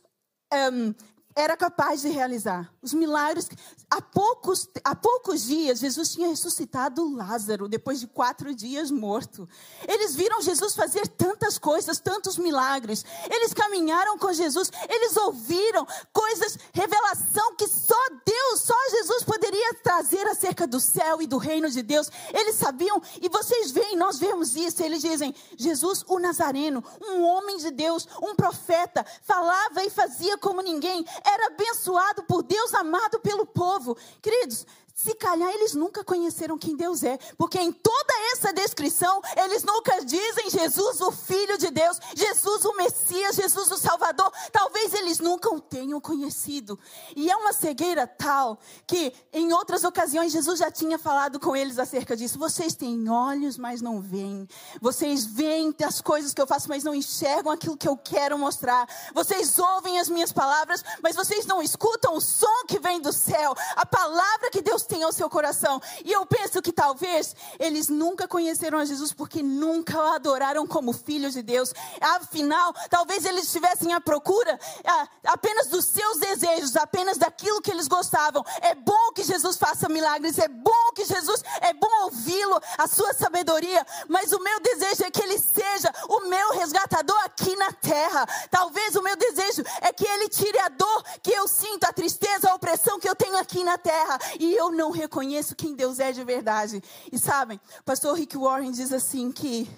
um, 0.72 0.94
era 1.36 1.54
capaz 1.54 2.00
de 2.00 2.08
realizar. 2.08 2.72
Os 2.80 2.94
milagres. 2.94 3.50
Há 3.90 4.00
poucos, 4.00 4.68
há 4.82 4.96
poucos 4.96 5.44
dias, 5.44 5.78
Jesus 5.78 6.12
tinha 6.12 6.28
ressuscitado 6.28 7.14
Lázaro, 7.14 7.68
depois 7.68 8.00
de 8.00 8.06
quatro 8.06 8.54
dias 8.54 8.90
morto. 8.90 9.46
Eles 9.86 10.16
viram 10.16 10.40
Jesus 10.40 10.74
fazer 10.74 11.06
tantas 11.06 11.35
coisas, 11.58 12.00
tantos 12.00 12.36
milagres. 12.36 13.04
Eles 13.30 13.54
caminharam 13.54 14.18
com 14.18 14.32
Jesus, 14.32 14.70
eles 14.88 15.16
ouviram 15.16 15.86
coisas, 16.12 16.58
revelação 16.72 17.54
que 17.54 17.68
só 17.68 17.94
Deus, 18.24 18.60
só 18.60 18.74
Jesus 18.90 19.22
poderia 19.22 19.74
trazer 19.74 20.26
acerca 20.26 20.66
do 20.66 20.80
céu 20.80 21.22
e 21.22 21.26
do 21.26 21.38
reino 21.38 21.70
de 21.70 21.82
Deus. 21.82 22.10
Eles 22.34 22.56
sabiam, 22.56 23.00
e 23.22 23.28
vocês 23.28 23.70
veem, 23.70 23.96
nós 23.96 24.18
vemos 24.18 24.56
isso. 24.56 24.82
Eles 24.82 25.00
dizem: 25.00 25.34
Jesus, 25.56 26.04
o 26.08 26.18
Nazareno, 26.18 26.82
um 27.00 27.22
homem 27.22 27.58
de 27.58 27.70
Deus, 27.70 28.08
um 28.20 28.34
profeta, 28.34 29.06
falava 29.22 29.84
e 29.84 29.90
fazia 29.90 30.36
como 30.38 30.60
ninguém 30.60 31.04
era 31.24 31.46
abençoado 31.46 32.22
por 32.24 32.42
Deus, 32.42 32.74
amado 32.74 33.20
pelo 33.20 33.46
povo. 33.46 33.96
Queridos, 34.20 34.66
se 34.96 35.14
calhar 35.14 35.50
eles 35.50 35.74
nunca 35.74 36.02
conheceram 36.02 36.56
quem 36.56 36.74
Deus 36.74 37.04
é, 37.04 37.18
porque 37.36 37.60
em 37.60 37.70
toda 37.70 38.14
essa 38.32 38.50
descrição 38.50 39.20
eles 39.36 39.62
nunca 39.62 40.02
dizem 40.02 40.48
Jesus, 40.48 41.02
o 41.02 41.12
Filho 41.12 41.58
de 41.58 41.70
Deus, 41.70 42.00
Jesus, 42.14 42.64
o 42.64 42.74
Messias, 42.74 43.36
Jesus, 43.36 43.70
o 43.70 43.76
Salvador. 43.76 44.32
Talvez 44.50 44.94
eles 44.94 45.18
nunca 45.18 45.50
o 45.50 45.60
tenham 45.60 46.00
conhecido. 46.00 46.78
E 47.14 47.30
é 47.30 47.36
uma 47.36 47.52
cegueira 47.52 48.06
tal 48.06 48.58
que 48.86 49.12
em 49.34 49.52
outras 49.52 49.84
ocasiões 49.84 50.32
Jesus 50.32 50.60
já 50.60 50.70
tinha 50.70 50.98
falado 50.98 51.38
com 51.38 51.54
eles 51.54 51.78
acerca 51.78 52.16
disso. 52.16 52.38
Vocês 52.38 52.74
têm 52.74 53.06
olhos, 53.10 53.58
mas 53.58 53.82
não 53.82 54.00
veem. 54.00 54.48
Vocês 54.80 55.26
veem 55.26 55.74
as 55.86 56.00
coisas 56.00 56.32
que 56.32 56.40
eu 56.40 56.46
faço, 56.46 56.70
mas 56.70 56.82
não 56.82 56.94
enxergam 56.94 57.52
aquilo 57.52 57.76
que 57.76 57.88
eu 57.88 57.98
quero 57.98 58.38
mostrar. 58.38 58.88
Vocês 59.12 59.58
ouvem 59.58 60.00
as 60.00 60.08
minhas 60.08 60.32
palavras, 60.32 60.82
mas 61.02 61.14
vocês 61.14 61.44
não 61.44 61.60
escutam 61.62 62.16
o 62.16 62.20
som 62.20 62.64
que 62.66 62.78
vem 62.78 62.98
do 62.98 63.12
céu, 63.12 63.54
a 63.76 63.84
palavra 63.84 64.50
que 64.50 64.62
Deus 64.62 64.85
tem 64.86 65.02
ao 65.02 65.12
seu 65.12 65.28
coração. 65.28 65.80
E 66.04 66.12
eu 66.12 66.24
penso 66.26 66.62
que 66.62 66.72
talvez 66.72 67.34
eles 67.58 67.88
nunca 67.88 68.28
conheceram 68.28 68.78
a 68.78 68.84
Jesus 68.84 69.12
porque 69.12 69.42
nunca 69.42 69.98
o 69.98 70.14
adoraram 70.14 70.66
como 70.66 70.92
filhos 70.92 71.34
de 71.34 71.42
Deus. 71.42 71.72
Afinal, 72.00 72.72
talvez 72.88 73.24
eles 73.24 73.44
estivessem 73.44 73.92
à 73.92 74.00
procura 74.00 74.58
ah, 74.84 75.08
apenas 75.24 75.68
dos 75.68 75.84
seus 75.84 76.18
desejos, 76.18 76.76
apenas 76.76 77.18
daquilo 77.18 77.60
que 77.60 77.70
eles 77.70 77.88
gostavam. 77.88 78.44
É 78.60 78.74
bom 78.74 79.12
que 79.14 79.22
Jesus 79.22 79.56
faça 79.56 79.88
milagres, 79.88 80.38
é 80.38 80.48
bom 80.48 80.92
que 80.94 81.04
Jesus, 81.04 81.42
é 81.60 81.72
bom 81.72 82.04
ouvi-lo, 82.04 82.60
a 82.78 82.86
sua 82.86 83.12
sabedoria, 83.14 83.84
mas 84.08 84.32
o 84.32 84.40
meu 84.40 84.60
desejo 84.60 85.04
é 85.04 85.10
que 85.10 85.22
ele 85.22 85.38
seja 85.38 85.92
o 86.08 86.20
meu 86.28 86.52
resgatador 86.52 87.18
aqui 87.24 87.54
na 87.56 87.72
terra. 87.72 88.26
Talvez 88.50 88.94
o 88.96 89.02
meu 89.02 89.16
desejo 89.16 89.62
é 89.80 89.92
que 89.92 90.06
ele 90.06 90.28
tire 90.28 90.58
a 90.60 90.68
dor 90.68 91.04
que 91.22 91.32
eu 91.32 91.48
sinto, 91.48 91.84
a 91.84 91.92
tristeza, 91.92 92.50
a 92.50 92.54
opressão 92.54 92.98
que 92.98 93.08
eu 93.08 93.14
tenho 93.14 93.36
aqui 93.38 93.62
na 93.64 93.78
terra, 93.78 94.18
e 94.38 94.54
eu 94.54 94.70
não 94.76 94.90
reconheço 94.90 95.56
quem 95.56 95.74
Deus 95.74 95.98
é 95.98 96.12
de 96.12 96.22
verdade. 96.22 96.82
E 97.10 97.18
sabem, 97.18 97.60
pastor 97.84 98.16
Rick 98.16 98.36
Warren 98.36 98.70
diz 98.70 98.92
assim 98.92 99.32
que 99.32 99.68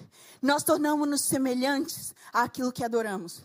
nós 0.41 0.63
tornamos-nos 0.63 1.21
semelhantes 1.21 2.13
àquilo 2.31 2.71
que 2.71 2.83
adoramos. 2.83 3.41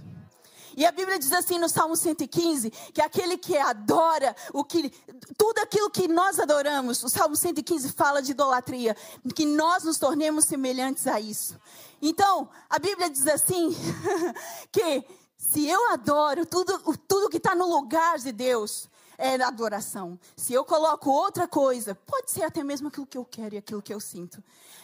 E 0.76 0.84
a 0.84 0.90
Bíblia 0.90 1.18
diz 1.18 1.32
assim 1.32 1.58
no 1.58 1.68
Salmo 1.68 1.96
115, 1.96 2.70
que 2.92 3.00
aquele 3.00 3.38
que 3.38 3.56
adora, 3.56 4.34
o 4.52 4.64
que, 4.64 4.90
tudo 5.38 5.61
aquilo 5.61 5.88
que 5.88 6.08
nós 6.08 6.40
adoramos, 6.40 7.02
o 7.04 7.08
Salmo 7.08 7.37
115 7.37 7.92
fala 7.92 8.20
de 8.20 8.32
idolatria, 8.32 8.96
que 9.34 9.46
nós 9.46 9.84
nos 9.84 9.99
tornemos 9.99 10.46
semelhantes 10.46 11.06
a 11.06 11.20
isso. 11.20 11.56
Então, 12.02 12.49
a 12.68 12.78
Bíblia 12.78 13.08
diz 13.08 13.26
assim, 13.28 13.75
que 14.73 15.04
se 15.37 15.68
eu 15.68 15.90
adoro 15.90 16.44
tudo, 16.44 16.76
tudo 17.06 17.28
que 17.28 17.37
está 17.37 17.54
no 17.54 17.68
lugar 17.68 18.18
de 18.18 18.32
Deus, 18.32 18.88
é 19.18 19.35
adoração. 19.42 20.18
Se 20.37 20.52
eu 20.52 20.64
coloco 20.64 21.11
outra 21.11 21.47
coisa, 21.47 21.94
pode 21.94 22.30
ser 22.30 22.42
até 22.42 22.62
mesmo 22.62 22.88
aquilo 22.88 23.06
que 23.06 23.18
eu 23.18 23.25
quero 23.25 23.54
e 23.54 23.59
aquilo 23.59 23.83
que 23.83 23.92
eu 23.92 24.00
sinto. 24.00 24.42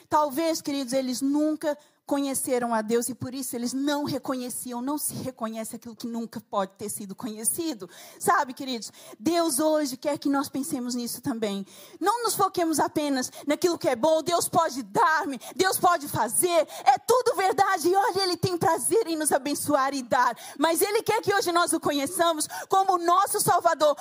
Talvez, 0.08 0.60
queridos, 0.60 0.92
eles 0.92 1.20
nunca 1.20 1.76
conheceram 2.11 2.75
a 2.75 2.83
Deus 2.83 3.09
e 3.09 3.14
por 3.14 3.33
isso 3.33 3.55
eles 3.55 3.73
não 3.73 4.02
reconheciam, 4.02 4.83
não 4.83 4.99
se 4.99 5.14
reconhece 5.14 5.76
aquilo 5.76 5.95
que 5.95 6.09
nunca 6.09 6.40
pode 6.40 6.73
ter 6.73 6.88
sido 6.88 7.14
conhecido. 7.14 7.88
Sabe, 8.19 8.52
queridos, 8.52 8.90
Deus 9.17 9.61
hoje 9.61 9.97
quer 9.97 10.19
que 10.19 10.29
nós 10.29 10.49
pensemos 10.49 10.97
nisso 10.97 11.21
também. 11.21 11.64
Não 12.00 12.25
nos 12.25 12.35
foquemos 12.35 12.81
apenas 12.81 13.31
naquilo 13.47 13.79
que 13.79 13.88
é 13.88 13.95
bom, 13.95 14.25
Deus 14.25 14.49
pode 14.49 14.83
dar-me, 14.83 15.38
Deus 15.55 15.79
pode 15.79 16.09
fazer, 16.09 16.67
é 16.85 16.99
tudo 16.99 17.37
verdade. 17.37 17.88
E 17.88 17.95
olha, 17.95 18.25
Ele 18.25 18.37
tem 18.37 18.59
prazer 18.59 19.07
em 19.07 19.17
nos 19.17 19.31
abençoar 19.31 19.95
e 19.95 20.02
dar, 20.02 20.37
mas 20.59 20.83
Ele 20.83 21.05
quer 21.05 21.23
que 21.23 21.33
hoje 21.33 21.52
nós 21.52 21.73
o 21.73 21.79
conheçamos 21.79 22.49
como 22.69 22.95
o 22.95 22.99
nosso 22.99 23.40
Salvador, 23.40 23.97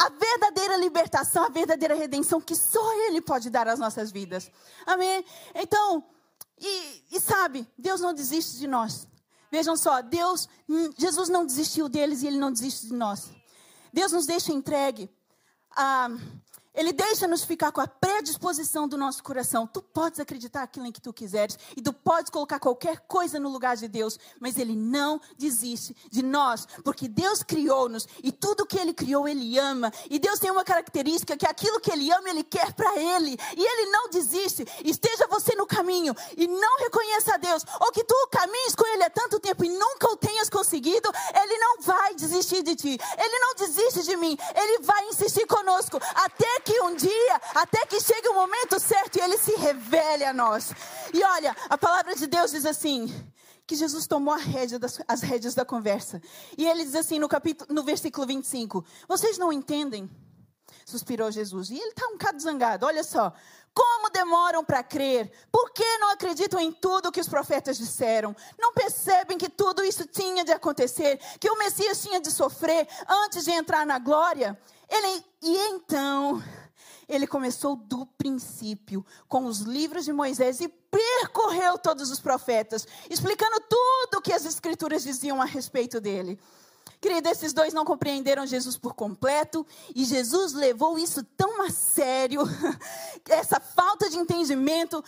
a 0.00 0.08
verdadeira 0.08 0.76
libertação, 0.78 1.44
a 1.44 1.48
verdadeira 1.48 1.94
redenção 1.94 2.40
que 2.40 2.56
só 2.56 2.92
Ele 3.06 3.20
pode 3.20 3.50
dar 3.50 3.68
às 3.68 3.78
nossas 3.78 4.10
vidas. 4.10 4.50
Amém? 4.84 5.24
Então, 5.54 6.04
e, 6.58 7.04
e 7.12 7.20
sabe, 7.20 7.66
Deus 7.76 8.00
não 8.00 8.14
desiste 8.14 8.58
de 8.58 8.66
nós. 8.66 9.06
Vejam 9.50 9.76
só, 9.76 10.00
Deus, 10.00 10.48
Jesus 10.96 11.28
não 11.28 11.44
desistiu 11.44 11.88
deles 11.88 12.22
e 12.22 12.26
Ele 12.26 12.38
não 12.38 12.50
desiste 12.50 12.86
de 12.86 12.94
nós. 12.94 13.30
Deus 13.92 14.12
nos 14.12 14.26
deixa 14.26 14.52
entregue 14.52 15.10
a, 15.70 16.08
ele 16.74 16.92
deixa-nos 16.92 17.44
ficar 17.44 17.70
com 17.72 17.80
a 17.80 17.86
predisposição 17.86 18.88
do 18.88 18.96
nosso 18.96 19.22
coração. 19.22 19.66
Tu 19.66 19.82
podes 19.82 20.20
acreditar 20.20 20.62
aquilo 20.62 20.86
em 20.86 20.92
que 20.92 21.00
tu 21.00 21.12
quiseres 21.12 21.58
e 21.76 21.82
tu 21.82 21.92
podes 21.92 22.30
colocar 22.30 22.58
qualquer 22.58 23.00
coisa 23.00 23.38
no 23.38 23.48
lugar 23.48 23.76
de 23.76 23.88
Deus, 23.88 24.18
mas 24.40 24.56
ele 24.56 24.74
não 24.74 25.20
desiste 25.36 25.94
de 26.10 26.22
nós, 26.22 26.66
porque 26.84 27.08
Deus 27.08 27.42
criou-nos 27.42 28.06
e 28.22 28.32
tudo 28.32 28.66
que 28.66 28.78
ele 28.78 28.94
criou 28.94 29.28
ele 29.28 29.58
ama. 29.58 29.92
E 30.08 30.18
Deus 30.18 30.38
tem 30.38 30.50
uma 30.50 30.64
característica 30.64 31.36
que 31.36 31.46
aquilo 31.46 31.80
que 31.80 31.90
ele 31.90 32.10
ama 32.10 32.30
ele 32.30 32.44
quer 32.44 32.72
para 32.72 32.96
ele, 32.98 33.38
e 33.56 33.64
ele 33.64 33.90
não 33.90 34.08
desiste. 34.08 34.64
Esteja 34.84 35.26
você 35.26 35.54
no 35.54 35.66
caminho 35.66 36.14
e 36.36 36.46
não 36.46 36.78
reconheça 36.78 37.34
a 37.34 37.36
Deus, 37.36 37.64
ou 37.80 37.92
que 37.92 38.04
tu 38.04 38.28
caminhes 38.30 38.52
com 38.52 38.61
desistir 42.52 42.62
de 42.62 42.76
ti. 42.76 42.98
Ele 43.18 43.38
não 43.38 43.54
desiste 43.54 44.02
de 44.02 44.16
mim. 44.16 44.36
Ele 44.54 44.82
vai 44.82 45.08
insistir 45.08 45.46
conosco 45.46 45.98
até 46.14 46.60
que 46.60 46.80
um 46.82 46.94
dia, 46.94 47.40
até 47.54 47.86
que 47.86 48.00
chegue 48.00 48.28
o 48.28 48.34
momento 48.34 48.78
certo 48.78 49.16
e 49.16 49.20
ele 49.20 49.38
se 49.38 49.52
revele 49.52 50.24
a 50.24 50.32
nós. 50.32 50.72
E 51.14 51.22
olha, 51.24 51.56
a 51.68 51.78
palavra 51.78 52.14
de 52.14 52.26
Deus 52.26 52.50
diz 52.50 52.66
assim: 52.66 53.06
que 53.66 53.74
Jesus 53.74 54.06
tomou 54.06 54.36
rédea 54.36 54.78
das, 54.78 55.00
as 55.08 55.22
rédeas 55.22 55.54
da 55.54 55.64
conversa. 55.64 56.20
E 56.58 56.66
ele 56.66 56.84
diz 56.84 56.94
assim 56.94 57.18
no, 57.18 57.28
capítulo, 57.28 57.72
no 57.72 57.82
versículo 57.82 58.26
25: 58.26 58.84
Vocês 59.08 59.38
não 59.38 59.52
entendem? 59.52 60.10
Suspirou 60.84 61.30
Jesus. 61.30 61.70
E 61.70 61.78
ele 61.78 61.90
está 61.90 62.06
um 62.08 62.12
bocado 62.12 62.40
zangado. 62.40 62.86
Olha 62.86 63.04
só. 63.04 63.32
Como 63.74 64.10
demoram 64.10 64.64
para 64.64 64.82
crer? 64.82 65.32
Por 65.50 65.70
que 65.72 65.98
não 65.98 66.10
acreditam 66.10 66.60
em 66.60 66.70
tudo 66.70 67.10
que 67.10 67.20
os 67.20 67.28
profetas 67.28 67.78
disseram? 67.78 68.36
Não 68.58 68.72
percebem 68.72 69.38
que 69.38 69.48
tudo 69.48 69.82
isso 69.82 70.06
tinha 70.06 70.44
de 70.44 70.52
acontecer? 70.52 71.18
Que 71.40 71.50
o 71.50 71.56
Messias 71.56 72.02
tinha 72.02 72.20
de 72.20 72.30
sofrer 72.30 72.86
antes 73.08 73.44
de 73.44 73.50
entrar 73.50 73.86
na 73.86 73.98
glória? 73.98 74.58
Ele, 74.88 75.24
e 75.40 75.56
então, 75.68 76.42
ele 77.08 77.26
começou 77.26 77.74
do 77.74 78.04
princípio, 78.04 79.04
com 79.26 79.46
os 79.46 79.60
livros 79.60 80.04
de 80.04 80.12
Moisés 80.12 80.60
e 80.60 80.68
percorreu 80.68 81.78
todos 81.78 82.10
os 82.10 82.20
profetas, 82.20 82.86
explicando 83.08 83.58
tudo 83.68 84.18
o 84.18 84.20
que 84.20 84.34
as 84.34 84.44
escrituras 84.44 85.02
diziam 85.02 85.40
a 85.40 85.46
respeito 85.46 85.98
dele. 85.98 86.38
Querido, 87.02 87.28
esses 87.28 87.52
dois 87.52 87.74
não 87.74 87.84
compreenderam 87.84 88.46
Jesus 88.46 88.78
por 88.78 88.94
completo 88.94 89.66
e 89.92 90.04
Jesus 90.04 90.52
levou 90.52 90.96
isso 90.96 91.24
tão 91.36 91.60
a 91.62 91.68
sério, 91.68 92.42
essa 93.28 93.58
falta 93.58 94.08
de 94.08 94.16
entendimento, 94.16 95.02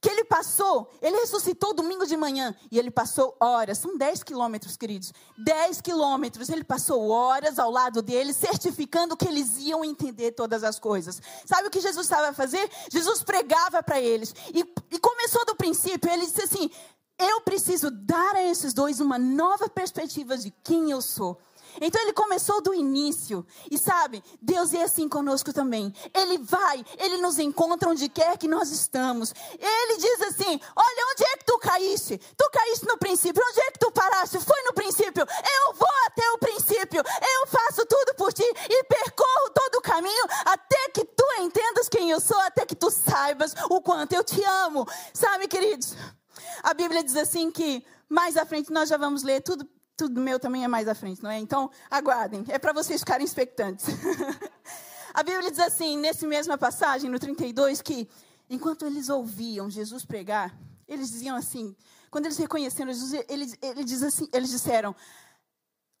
que 0.00 0.08
ele 0.08 0.24
passou, 0.24 0.90
ele 1.02 1.18
ressuscitou 1.18 1.74
domingo 1.74 2.06
de 2.06 2.16
manhã 2.16 2.54
e 2.70 2.78
ele 2.78 2.90
passou 2.90 3.36
horas, 3.38 3.76
são 3.76 3.98
10 3.98 4.22
quilômetros, 4.22 4.74
queridos, 4.74 5.12
10 5.36 5.82
quilômetros, 5.82 6.48
ele 6.48 6.64
passou 6.64 7.10
horas 7.10 7.58
ao 7.58 7.70
lado 7.70 8.00
deles, 8.00 8.38
certificando 8.38 9.14
que 9.14 9.28
eles 9.28 9.58
iam 9.58 9.84
entender 9.84 10.32
todas 10.32 10.64
as 10.64 10.78
coisas. 10.78 11.20
Sabe 11.44 11.68
o 11.68 11.70
que 11.70 11.80
Jesus 11.80 12.06
estava 12.06 12.28
a 12.28 12.32
fazer? 12.32 12.70
Jesus 12.90 13.22
pregava 13.22 13.82
para 13.82 14.00
eles. 14.00 14.34
E, 14.54 14.60
e 14.90 14.98
começou 14.98 15.44
do 15.44 15.56
princípio, 15.56 16.10
ele 16.10 16.24
disse 16.24 16.42
assim: 16.42 16.70
Eu 17.18 17.40
preciso 17.40 17.90
dar 17.90 18.34
a 18.36 18.42
esses 18.42 18.74
dois 18.74 19.00
uma 19.00 19.18
nova 19.18 19.68
perspectiva 19.68 20.36
de 20.36 20.50
quem 20.62 20.90
eu 20.90 21.00
sou. 21.00 21.38
Então 21.80 22.00
ele 22.02 22.12
começou 22.12 22.60
do 22.60 22.74
início. 22.74 23.46
E 23.70 23.78
sabe, 23.78 24.22
Deus 24.40 24.72
é 24.74 24.82
assim 24.82 25.08
conosco 25.08 25.52
também. 25.52 25.92
Ele 26.12 26.38
vai, 26.38 26.84
ele 26.98 27.18
nos 27.18 27.38
encontra 27.38 27.88
onde 27.88 28.08
quer 28.08 28.36
que 28.38 28.48
nós 28.48 28.70
estamos. 28.70 29.32
Ele 29.58 29.96
diz 29.96 30.20
assim: 30.22 30.60
Olha, 30.76 31.06
onde 31.12 31.24
é 31.24 31.36
que 31.36 31.44
tu 31.44 31.58
caíste? 31.58 32.18
Tu 32.36 32.50
caíste 32.50 32.86
no 32.86 32.98
princípio. 32.98 33.42
Onde 33.48 33.60
é 33.60 33.70
que 33.70 33.78
tu 33.78 33.90
paraste? 33.90 34.38
Foi 34.38 34.62
no 34.62 34.72
princípio. 34.72 35.24
Eu 35.24 35.74
vou 35.74 35.88
até 36.06 36.28
o 36.30 36.38
princípio. 36.38 37.02
Eu 37.40 37.46
faço 37.46 37.84
tudo 37.86 38.14
por 38.16 38.32
ti 38.32 38.44
e 38.44 38.84
percorro 38.84 39.50
todo 39.54 39.76
o 39.76 39.82
caminho 39.82 40.24
até 40.44 40.88
que 40.90 41.04
tu 41.04 41.24
entendas 41.40 41.88
quem 41.88 42.10
eu 42.10 42.20
sou, 42.20 42.38
até 42.40 42.64
que 42.66 42.74
tu 42.74 42.90
saibas 42.90 43.54
o 43.70 43.80
quanto 43.80 44.12
eu 44.12 44.24
te 44.24 44.42
amo. 44.44 44.86
Sabe, 45.12 45.48
queridos? 45.48 45.96
A 46.62 46.74
Bíblia 46.74 47.02
diz 47.02 47.16
assim 47.16 47.50
que 47.50 47.84
mais 48.08 48.36
à 48.36 48.44
frente 48.44 48.72
nós 48.72 48.88
já 48.88 48.96
vamos 48.96 49.22
ler 49.22 49.40
tudo 49.40 49.68
tudo 49.96 50.20
meu 50.20 50.40
também 50.40 50.64
é 50.64 50.68
mais 50.68 50.88
à 50.88 50.94
frente, 50.94 51.22
não 51.22 51.30
é? 51.30 51.38
Então, 51.38 51.70
aguardem. 51.88 52.44
É 52.48 52.58
para 52.58 52.72
vocês 52.72 53.00
ficarem 53.00 53.24
expectantes. 53.24 53.86
a 55.14 55.22
Bíblia 55.22 55.50
diz 55.52 55.60
assim, 55.60 55.96
nessa 55.96 56.26
mesma 56.26 56.58
passagem, 56.58 57.08
no 57.08 57.16
32, 57.16 57.80
que 57.80 58.08
enquanto 58.50 58.84
eles 58.84 59.08
ouviam 59.08 59.70
Jesus 59.70 60.04
pregar, 60.04 60.52
eles 60.88 61.10
diziam 61.10 61.36
assim, 61.36 61.76
quando 62.14 62.26
eles 62.26 62.38
reconheceram 62.38 62.92
Jesus, 62.92 63.24
eles, 63.28 63.56
eles, 63.60 64.02
assim, 64.04 64.28
eles 64.32 64.50
disseram: 64.50 64.94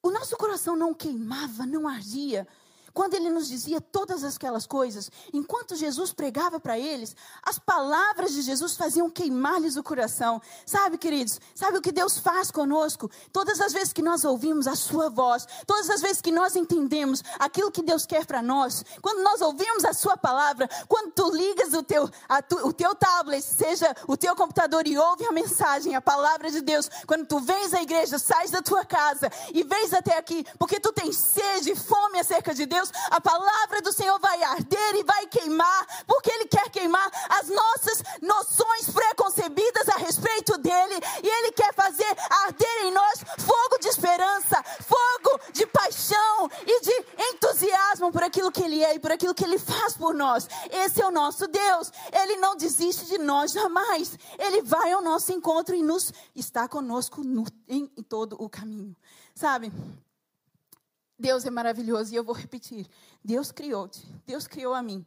O 0.00 0.12
nosso 0.12 0.36
coração 0.36 0.76
não 0.76 0.94
queimava, 0.94 1.66
não 1.66 1.88
ardia 1.88 2.46
quando 2.94 3.14
ele 3.14 3.28
nos 3.28 3.48
dizia 3.48 3.80
todas 3.80 4.22
aquelas 4.22 4.66
coisas, 4.66 5.10
enquanto 5.32 5.74
Jesus 5.74 6.12
pregava 6.12 6.60
para 6.60 6.78
eles, 6.78 7.14
as 7.42 7.58
palavras 7.58 8.32
de 8.32 8.40
Jesus 8.40 8.76
faziam 8.76 9.10
queimar-lhes 9.10 9.76
o 9.76 9.82
coração. 9.82 10.40
Sabe, 10.64 10.96
queridos, 10.96 11.40
sabe 11.54 11.76
o 11.76 11.82
que 11.82 11.90
Deus 11.90 12.18
faz 12.18 12.52
conosco? 12.52 13.10
Todas 13.32 13.60
as 13.60 13.72
vezes 13.72 13.92
que 13.92 14.00
nós 14.00 14.24
ouvimos 14.24 14.68
a 14.68 14.76
Sua 14.76 15.10
voz, 15.10 15.46
todas 15.66 15.90
as 15.90 16.00
vezes 16.00 16.22
que 16.22 16.30
nós 16.30 16.54
entendemos 16.54 17.22
aquilo 17.38 17.72
que 17.72 17.82
Deus 17.82 18.06
quer 18.06 18.24
para 18.24 18.40
nós, 18.40 18.84
quando 19.02 19.22
nós 19.22 19.40
ouvimos 19.40 19.84
a 19.84 19.92
Sua 19.92 20.16
palavra, 20.16 20.68
quando 20.86 21.12
tu 21.12 21.34
ligas 21.34 21.74
o 21.74 21.82
teu, 21.82 22.08
tu, 22.48 22.68
o 22.68 22.72
teu 22.72 22.94
tablet, 22.94 23.42
seja 23.42 23.94
o 24.06 24.16
teu 24.16 24.36
computador 24.36 24.86
e 24.86 24.96
ouve 24.96 25.26
a 25.26 25.32
mensagem, 25.32 25.96
a 25.96 26.00
palavra 26.00 26.48
de 26.50 26.60
Deus, 26.60 26.88
quando 27.06 27.26
tu 27.26 27.40
vens 27.40 27.74
à 27.74 27.82
igreja, 27.82 28.18
sais 28.18 28.52
da 28.52 28.62
tua 28.62 28.84
casa 28.84 29.30
e 29.52 29.64
vens 29.64 29.92
até 29.92 30.16
aqui, 30.16 30.46
porque 30.58 30.78
tu 30.78 30.92
tens 30.92 31.16
sede 31.16 31.72
e 31.72 31.76
fome 31.76 32.20
acerca 32.20 32.54
de 32.54 32.66
Deus, 32.66 32.83
a 33.10 33.20
palavra 33.20 33.80
do 33.82 33.92
Senhor 33.92 34.18
vai 34.18 34.42
arder 34.42 34.94
e 34.96 35.04
vai 35.04 35.26
queimar, 35.26 36.04
porque 36.06 36.30
Ele 36.30 36.46
quer 36.46 36.70
queimar 36.70 37.10
as 37.30 37.48
nossas 37.48 38.02
noções 38.20 38.90
preconcebidas 38.90 39.88
a 39.88 39.96
respeito 39.96 40.58
dEle, 40.58 40.94
e 41.22 41.28
Ele 41.28 41.52
quer 41.52 41.74
fazer 41.74 42.16
arder 42.44 42.84
em 42.84 42.92
nós 42.92 43.24
fogo 43.38 43.78
de 43.80 43.88
esperança, 43.88 44.62
fogo 44.82 45.40
de 45.52 45.66
paixão 45.66 46.50
e 46.66 46.80
de 46.80 47.04
entusiasmo 47.32 48.12
por 48.12 48.22
aquilo 48.22 48.52
que 48.52 48.62
Ele 48.62 48.82
é 48.82 48.94
e 48.94 48.98
por 48.98 49.12
aquilo 49.12 49.34
que 49.34 49.44
Ele 49.44 49.58
faz 49.58 49.96
por 49.96 50.14
nós. 50.14 50.48
Esse 50.70 51.00
é 51.00 51.06
o 51.06 51.10
nosso 51.10 51.46
Deus, 51.46 51.90
Ele 52.12 52.36
não 52.36 52.56
desiste 52.56 53.06
de 53.06 53.18
nós 53.18 53.52
jamais, 53.52 54.18
Ele 54.38 54.62
vai 54.62 54.92
ao 54.92 55.02
nosso 55.02 55.32
encontro 55.32 55.74
e 55.74 55.82
nos 55.82 56.12
está 56.34 56.68
conosco 56.68 57.22
no, 57.22 57.44
em, 57.68 57.90
em 57.96 58.02
todo 58.02 58.36
o 58.38 58.48
caminho. 58.48 58.96
Sabe? 59.34 59.72
Deus 61.18 61.44
é 61.44 61.50
maravilhoso 61.50 62.12
e 62.12 62.16
eu 62.16 62.24
vou 62.24 62.34
repetir. 62.34 62.86
Deus 63.24 63.52
criou-te, 63.52 64.04
Deus 64.26 64.46
criou 64.46 64.74
a 64.74 64.82
mim. 64.82 65.04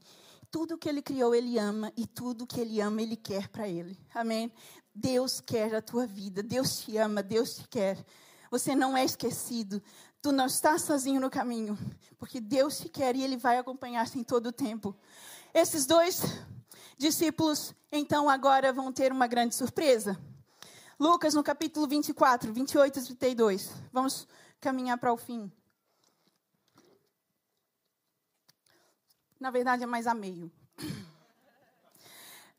Tudo 0.50 0.78
que 0.78 0.88
Ele 0.88 1.02
criou, 1.02 1.36
Ele 1.36 1.58
ama 1.58 1.92
e 1.98 2.08
tudo 2.08 2.48
que 2.48 2.60
Ele 2.60 2.80
ama, 2.80 3.02
Ele 3.02 3.16
quer 3.16 3.50
para 3.50 3.68
Ele. 3.68 3.98
Amém? 4.14 4.52
Deus 4.96 5.42
quer 5.42 5.76
a 5.76 5.82
tua 5.82 6.08
vida, 6.08 6.42
Deus 6.42 6.80
te 6.80 6.98
ama, 6.98 7.22
Deus 7.22 7.56
te 7.56 7.68
quer. 7.68 8.04
Você 8.50 8.76
não 8.76 8.96
é 8.96 9.04
esquecido, 9.04 9.82
tu 10.22 10.32
não 10.32 10.46
estás 10.46 10.84
sozinho 10.84 11.20
no 11.20 11.30
caminho, 11.30 11.78
porque 12.18 12.40
Deus 12.40 12.78
te 12.78 12.88
quer 12.88 13.16
e 13.16 13.24
Ele 13.24 13.36
vai 13.38 13.58
acompanhar-te 13.58 14.18
em 14.18 14.24
todo 14.24 14.48
o 14.48 14.52
tempo. 14.52 14.96
Esses 15.54 15.86
dois 15.86 16.22
discípulos, 16.98 17.74
então, 17.92 18.30
agora 18.30 18.74
vão 18.74 18.92
ter 18.92 19.12
uma 19.12 19.28
grande 19.28 19.56
surpresa. 19.56 20.20
Lucas, 21.00 21.36
no 21.36 21.44
capítulo 21.44 21.88
24, 21.88 22.52
28 22.52 23.00
e 23.00 23.04
32. 23.04 23.72
Vamos 23.94 24.28
caminhar 24.60 24.98
para 24.98 25.14
o 25.14 25.18
fim. 25.18 25.52
Na 29.40 29.52
verdade, 29.52 29.84
é 29.84 29.86
mais 29.86 30.08
a 30.08 30.14
meio. 30.14 30.52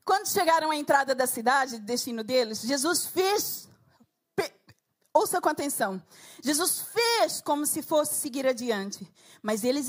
Quando 0.04 0.28
chegaram 0.28 0.70
à 0.70 0.76
entrada 0.76 1.14
da 1.14 1.26
cidade, 1.26 1.78
destino 1.78 2.24
deles, 2.24 2.62
Jesus 2.62 3.06
fez. 3.06 3.68
Ouça 5.12 5.40
com 5.40 5.48
atenção. 5.48 6.02
Jesus 6.42 6.80
fez 6.92 7.40
como 7.40 7.66
se 7.66 7.82
fosse 7.82 8.14
seguir 8.14 8.46
adiante. 8.46 9.10
Mas 9.42 9.64
eles 9.64 9.88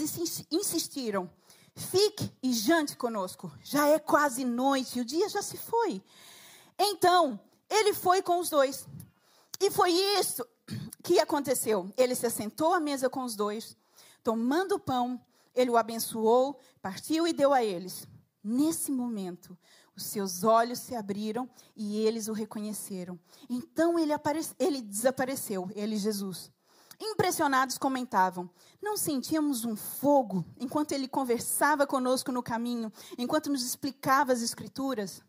insistiram. 0.51 1.29
Fique 1.75 2.34
e 2.43 2.51
jante 2.51 2.98
conosco. 2.98 3.51
Já 3.63 3.88
é 3.88 4.00
quase 4.00 4.43
noite, 4.43 5.00
o 5.00 5.05
dia 5.05 5.29
já 5.29 5.41
se 5.41 5.58
foi. 5.58 6.03
Então, 6.77 7.39
ele 7.69 7.93
foi 7.93 8.22
com 8.22 8.39
os 8.39 8.50
dois. 8.50 8.86
E 9.62 9.69
foi 9.69 9.91
isso 9.91 10.46
que 11.03 11.19
aconteceu. 11.19 11.91
Ele 11.96 12.15
se 12.15 12.25
assentou 12.25 12.74
à 12.74 12.79
mesa 12.79 13.10
com 13.10 13.24
os 13.24 13.36
dois, 13.36 13.77
tomando 14.24 14.75
o 14.75 14.79
pão, 14.79 15.22
ele 15.59 15.69
o 15.69 15.77
abençoou, 15.77 16.59
partiu 16.81 17.27
e 17.27 17.33
deu 17.33 17.53
a 17.53 17.63
eles. 17.63 18.07
Nesse 18.41 18.91
momento, 18.91 19.57
os 19.95 20.03
seus 20.03 20.45
olhos 20.45 20.79
se 20.79 20.95
abriram 20.95 21.49
e 21.75 21.97
eles 21.97 22.29
o 22.29 22.33
reconheceram. 22.33 23.19
Então 23.49 23.99
ele, 23.99 24.13
ele 24.57 24.81
desapareceu, 24.81 25.69
ele, 25.75 25.97
Jesus. 25.97 26.49
Impressionados, 27.01 27.77
comentavam: 27.77 28.49
Não 28.81 28.95
sentíamos 28.95 29.65
um 29.65 29.75
fogo 29.75 30.45
enquanto 30.57 30.93
ele 30.93 31.07
conversava 31.07 31.85
conosco 31.85 32.31
no 32.31 32.41
caminho, 32.41 32.91
enquanto 33.17 33.49
nos 33.49 33.63
explicava 33.63 34.31
as 34.31 34.41
Escrituras? 34.41 35.21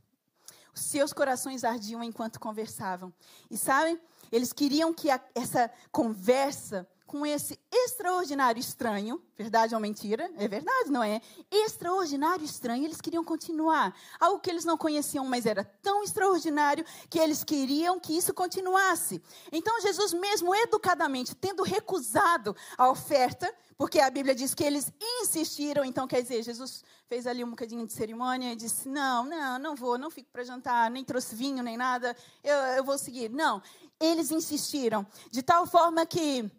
Os 0.73 0.83
seus 0.83 1.13
corações 1.13 1.65
ardiam 1.65 2.03
enquanto 2.03 2.39
conversavam. 2.39 3.13
E 3.51 3.59
sabem, 3.59 4.01
eles 4.31 4.53
queriam 4.53 4.95
que 4.95 5.11
a, 5.11 5.21
essa 5.35 5.69
conversa 5.91 6.89
com 7.11 7.27
esse 7.27 7.59
extraordinário 7.73 8.61
estranho, 8.61 9.21
verdade 9.37 9.75
ou 9.75 9.81
mentira? 9.81 10.31
É 10.37 10.47
verdade, 10.47 10.93
não 10.93 11.03
é? 11.03 11.21
Extraordinário 11.51 12.45
estranho, 12.45 12.85
eles 12.85 13.01
queriam 13.01 13.25
continuar. 13.25 13.93
Algo 14.21 14.39
que 14.39 14.49
eles 14.49 14.65
não 14.65 14.79
conheciam, 14.79 15.25
mas 15.25 15.45
era 15.45 15.65
tão 15.83 16.05
extraordinário 16.05 16.85
que 17.09 17.19
eles 17.19 17.43
queriam 17.43 17.99
que 17.99 18.17
isso 18.17 18.33
continuasse. 18.33 19.21
Então 19.51 19.81
Jesus, 19.81 20.13
mesmo 20.13 20.55
educadamente, 20.55 21.35
tendo 21.35 21.65
recusado 21.65 22.55
a 22.79 22.89
oferta, 22.89 23.53
porque 23.77 23.99
a 23.99 24.09
Bíblia 24.09 24.35
diz 24.35 24.55
que 24.55 24.63
eles 24.63 24.93
insistiram, 25.21 25.85
então 25.85 26.07
quer 26.07 26.23
dizer, 26.23 26.45
Jesus 26.45 26.85
fez 27.09 27.27
ali 27.27 27.43
um 27.43 27.51
bocadinho 27.51 27.85
de 27.85 27.93
cerimônia 27.93 28.53
e 28.53 28.57
disse: 28.57 28.89
Não, 28.89 29.25
não, 29.25 29.59
não 29.59 29.75
vou, 29.75 29.99
não 29.99 30.11
fico 30.11 30.31
para 30.31 30.45
jantar, 30.45 30.89
nem 30.93 31.05
trouxe 31.05 31.35
vinho, 31.35 31.61
nem 31.61 31.77
nada, 31.77 32.17
eu, 32.45 32.57
eu 32.77 32.85
vou 32.85 32.97
seguir. 32.97 33.29
Não, 33.31 33.61
eles 33.99 34.31
insistiram, 34.31 35.07
de 35.31 35.43
tal 35.43 35.67
forma 35.67 36.07
que 36.07 36.51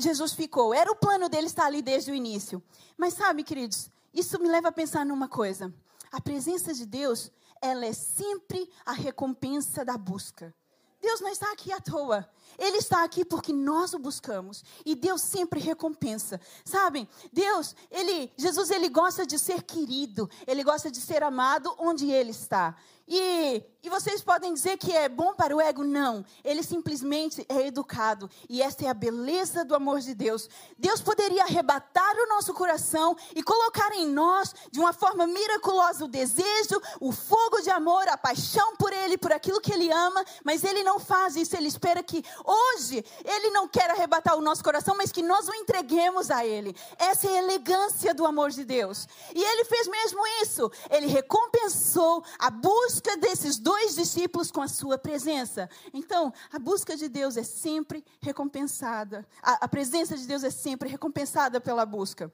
Jesus 0.00 0.32
ficou. 0.32 0.72
Era 0.74 0.90
o 0.90 0.96
plano 0.96 1.28
dele 1.28 1.46
estar 1.46 1.66
ali 1.66 1.82
desde 1.82 2.10
o 2.10 2.14
início. 2.14 2.62
Mas 2.96 3.14
sabe, 3.14 3.44
queridos, 3.44 3.90
isso 4.12 4.38
me 4.40 4.48
leva 4.48 4.68
a 4.68 4.72
pensar 4.72 5.04
numa 5.06 5.28
coisa. 5.28 5.72
A 6.10 6.20
presença 6.20 6.74
de 6.74 6.84
Deus, 6.86 7.30
ela 7.60 7.86
é 7.86 7.92
sempre 7.92 8.68
a 8.84 8.92
recompensa 8.92 9.84
da 9.84 9.96
busca. 9.96 10.54
Deus 11.00 11.20
não 11.20 11.28
está 11.30 11.50
aqui 11.52 11.72
à 11.72 11.80
toa. 11.80 12.28
Ele 12.58 12.78
está 12.78 13.04
aqui 13.04 13.24
porque 13.24 13.52
nós 13.52 13.94
o 13.94 13.98
buscamos 13.98 14.64
e 14.84 14.94
Deus 14.94 15.22
sempre 15.22 15.60
recompensa. 15.60 16.40
Sabem? 16.64 17.08
Deus, 17.32 17.74
ele, 17.90 18.32
Jesus, 18.36 18.70
ele 18.70 18.88
gosta 18.88 19.26
de 19.26 19.38
ser 19.38 19.62
querido, 19.62 20.28
ele 20.46 20.62
gosta 20.62 20.90
de 20.90 21.00
ser 21.00 21.22
amado 21.22 21.74
onde 21.78 22.10
ele 22.10 22.30
está. 22.30 22.76
E, 23.12 23.64
e 23.82 23.90
vocês 23.90 24.22
podem 24.22 24.54
dizer 24.54 24.76
que 24.76 24.92
é 24.92 25.08
bom 25.08 25.34
para 25.34 25.56
o 25.56 25.60
ego? 25.60 25.82
Não. 25.82 26.24
Ele 26.44 26.62
simplesmente 26.62 27.44
é 27.48 27.66
educado. 27.66 28.30
E 28.48 28.62
essa 28.62 28.84
é 28.84 28.88
a 28.88 28.94
beleza 28.94 29.64
do 29.64 29.74
amor 29.74 29.98
de 29.98 30.14
Deus. 30.14 30.48
Deus 30.78 31.00
poderia 31.00 31.42
arrebatar 31.42 32.14
o 32.14 32.28
nosso 32.28 32.54
coração 32.54 33.16
e 33.34 33.42
colocar 33.42 33.90
em 33.96 34.06
nós, 34.06 34.54
de 34.70 34.78
uma 34.78 34.92
forma 34.92 35.26
miraculosa, 35.26 36.04
o 36.04 36.08
desejo, 36.08 36.80
o 37.00 37.10
fogo 37.10 37.60
de 37.62 37.70
amor, 37.70 38.06
a 38.06 38.16
paixão 38.16 38.76
por 38.76 38.92
Ele, 38.92 39.18
por 39.18 39.32
aquilo 39.32 39.60
que 39.60 39.72
Ele 39.72 39.90
ama. 39.90 40.24
Mas 40.44 40.62
Ele 40.62 40.84
não 40.84 41.00
faz 41.00 41.34
isso. 41.34 41.56
Ele 41.56 41.66
espera 41.66 42.04
que 42.04 42.24
hoje 42.44 43.04
Ele 43.24 43.50
não 43.50 43.68
quer 43.68 43.90
arrebatar 43.90 44.36
o 44.36 44.40
nosso 44.40 44.62
coração, 44.62 44.96
mas 44.96 45.12
que 45.12 45.22
nós 45.22 45.48
o 45.48 45.54
entreguemos 45.54 46.30
a 46.30 46.44
Ele. 46.44 46.74
Essa 46.98 47.28
é 47.28 47.38
a 47.38 47.42
elegância 47.42 48.14
do 48.14 48.26
amor 48.26 48.50
de 48.50 48.64
Deus. 48.64 49.06
E 49.34 49.42
Ele 49.42 49.64
fez 49.64 49.86
mesmo 49.88 50.20
isso. 50.42 50.70
Ele 50.90 51.06
recompensou 51.06 52.24
a 52.38 52.50
busca 52.50 53.16
desses 53.16 53.58
dois 53.58 53.94
discípulos 53.94 54.50
com 54.50 54.62
a 54.62 54.68
sua 54.68 54.98
presença. 54.98 55.68
Então, 55.92 56.32
a 56.52 56.58
busca 56.58 56.96
de 56.96 57.08
Deus 57.08 57.36
é 57.36 57.42
sempre 57.42 58.04
recompensada. 58.20 59.26
A, 59.42 59.64
a 59.64 59.68
presença 59.68 60.16
de 60.16 60.26
Deus 60.26 60.44
é 60.44 60.50
sempre 60.50 60.88
recompensada 60.88 61.60
pela 61.60 61.84
busca. 61.84 62.32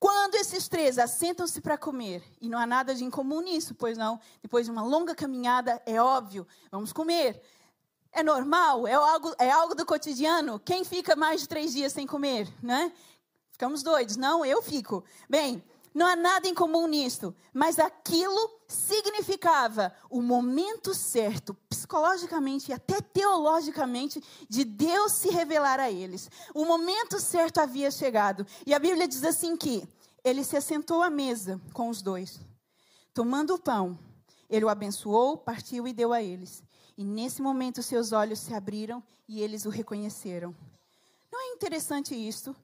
Quando 0.00 0.34
esses 0.36 0.66
três 0.66 0.98
assentam-se 0.98 1.60
para 1.60 1.76
comer, 1.76 2.22
e 2.40 2.48
não 2.48 2.58
há 2.58 2.66
nada 2.66 2.94
de 2.94 3.04
incomum 3.04 3.42
nisso, 3.42 3.74
pois 3.74 3.98
não, 3.98 4.18
depois 4.40 4.64
de 4.64 4.72
uma 4.72 4.82
longa 4.82 5.14
caminhada, 5.14 5.80
é 5.84 6.00
óbvio, 6.00 6.46
vamos 6.70 6.90
comer. 6.90 7.42
É 8.12 8.22
normal, 8.22 8.86
é 8.86 8.94
algo, 8.94 9.34
é 9.38 9.50
algo 9.50 9.74
do 9.74 9.86
cotidiano. 9.86 10.58
Quem 10.58 10.84
fica 10.84 11.14
mais 11.14 11.42
de 11.42 11.48
três 11.48 11.72
dias 11.72 11.92
sem 11.92 12.06
comer, 12.06 12.48
né? 12.62 12.92
Ficamos 13.50 13.82
doidos. 13.82 14.16
Não, 14.16 14.44
eu 14.44 14.60
fico. 14.62 15.04
Bem, 15.28 15.62
não 15.92 16.06
há 16.06 16.14
nada 16.14 16.46
em 16.46 16.54
comum 16.54 16.86
nisto, 16.86 17.34
mas 17.52 17.78
aquilo 17.78 18.60
significava 18.68 19.92
o 20.08 20.22
momento 20.22 20.94
certo, 20.94 21.54
psicologicamente 21.68 22.70
e 22.70 22.74
até 22.74 23.00
teologicamente, 23.00 24.22
de 24.48 24.64
Deus 24.64 25.12
se 25.12 25.30
revelar 25.30 25.80
a 25.80 25.90
eles. 25.90 26.30
O 26.54 26.64
momento 26.64 27.18
certo 27.18 27.58
havia 27.58 27.90
chegado. 27.90 28.46
E 28.64 28.72
a 28.72 28.78
Bíblia 28.78 29.08
diz 29.08 29.24
assim 29.24 29.56
que 29.56 29.86
ele 30.22 30.44
se 30.44 30.56
assentou 30.56 31.02
à 31.02 31.10
mesa 31.10 31.60
com 31.72 31.88
os 31.88 32.02
dois. 32.02 32.40
Tomando 33.12 33.54
o 33.54 33.58
pão, 33.58 33.98
ele 34.48 34.64
o 34.64 34.68
abençoou, 34.68 35.36
partiu 35.36 35.88
e 35.88 35.92
deu 35.92 36.12
a 36.12 36.22
eles. 36.22 36.62
E 37.00 37.04
nesse 37.04 37.40
momento 37.40 37.82
seus 37.82 38.12
olhos 38.12 38.40
se 38.40 38.52
abriram 38.52 39.02
e 39.26 39.40
eles 39.40 39.64
o 39.64 39.70
reconheceram. 39.70 40.54
Não 41.32 41.40
é 41.40 41.54
interessante 41.54 42.14
isso? 42.14 42.54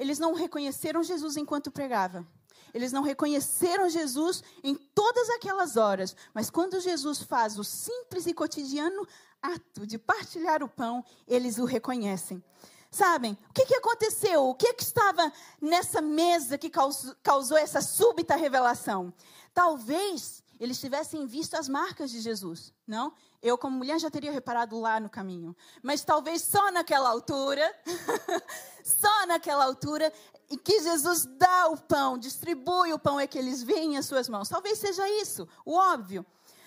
Eles 0.00 0.18
não 0.18 0.34
reconheceram 0.34 1.00
Jesus 1.00 1.36
enquanto 1.36 1.70
pregava. 1.70 2.26
Eles 2.74 2.90
não 2.90 3.04
reconheceram 3.04 3.88
Jesus 3.88 4.42
em 4.64 4.74
todas 4.74 5.30
aquelas 5.30 5.76
horas, 5.76 6.16
mas 6.34 6.50
quando 6.50 6.80
Jesus 6.80 7.22
faz 7.22 7.56
o 7.56 7.62
simples 7.62 8.26
e 8.26 8.34
cotidiano 8.34 9.06
ato 9.40 9.86
de 9.86 9.96
partilhar 9.96 10.60
o 10.64 10.68
pão, 10.68 11.04
eles 11.24 11.58
o 11.58 11.64
reconhecem. 11.64 12.42
Sabem? 12.90 13.38
O 13.48 13.52
que, 13.52 13.64
que 13.64 13.76
aconteceu? 13.76 14.48
O 14.48 14.56
que, 14.56 14.74
que 14.74 14.82
estava 14.82 15.32
nessa 15.60 16.00
mesa 16.00 16.58
que 16.58 16.68
causou, 16.68 17.14
causou 17.22 17.56
essa 17.56 17.80
súbita 17.80 18.34
revelação? 18.34 19.14
Talvez 19.52 20.42
eles 20.58 20.80
tivessem 20.80 21.26
visto 21.26 21.54
as 21.54 21.68
marcas 21.68 22.10
de 22.10 22.20
Jesus, 22.20 22.72
não? 22.86 23.12
Eu, 23.42 23.58
como 23.58 23.76
mulher, 23.76 23.98
já 23.98 24.10
teria 24.10 24.32
reparado 24.32 24.78
lá 24.78 24.98
no 24.98 25.10
caminho. 25.10 25.56
Mas 25.82 26.04
talvez 26.04 26.42
só 26.42 26.70
naquela 26.70 27.08
altura, 27.08 27.74
só 28.84 29.26
naquela 29.26 29.64
altura, 29.64 30.12
em 30.50 30.56
que 30.56 30.80
Jesus 30.80 31.24
dá 31.24 31.68
o 31.68 31.76
pão, 31.76 32.16
distribui 32.16 32.92
o 32.92 32.98
pão, 32.98 33.18
é 33.18 33.26
que 33.26 33.38
eles 33.38 33.62
veem 33.62 33.98
as 33.98 34.06
suas 34.06 34.28
mãos. 34.28 34.48
Talvez 34.48 34.78
seja 34.78 35.08
isso, 35.20 35.48
o 35.64 35.74
óbvio. 35.74 36.24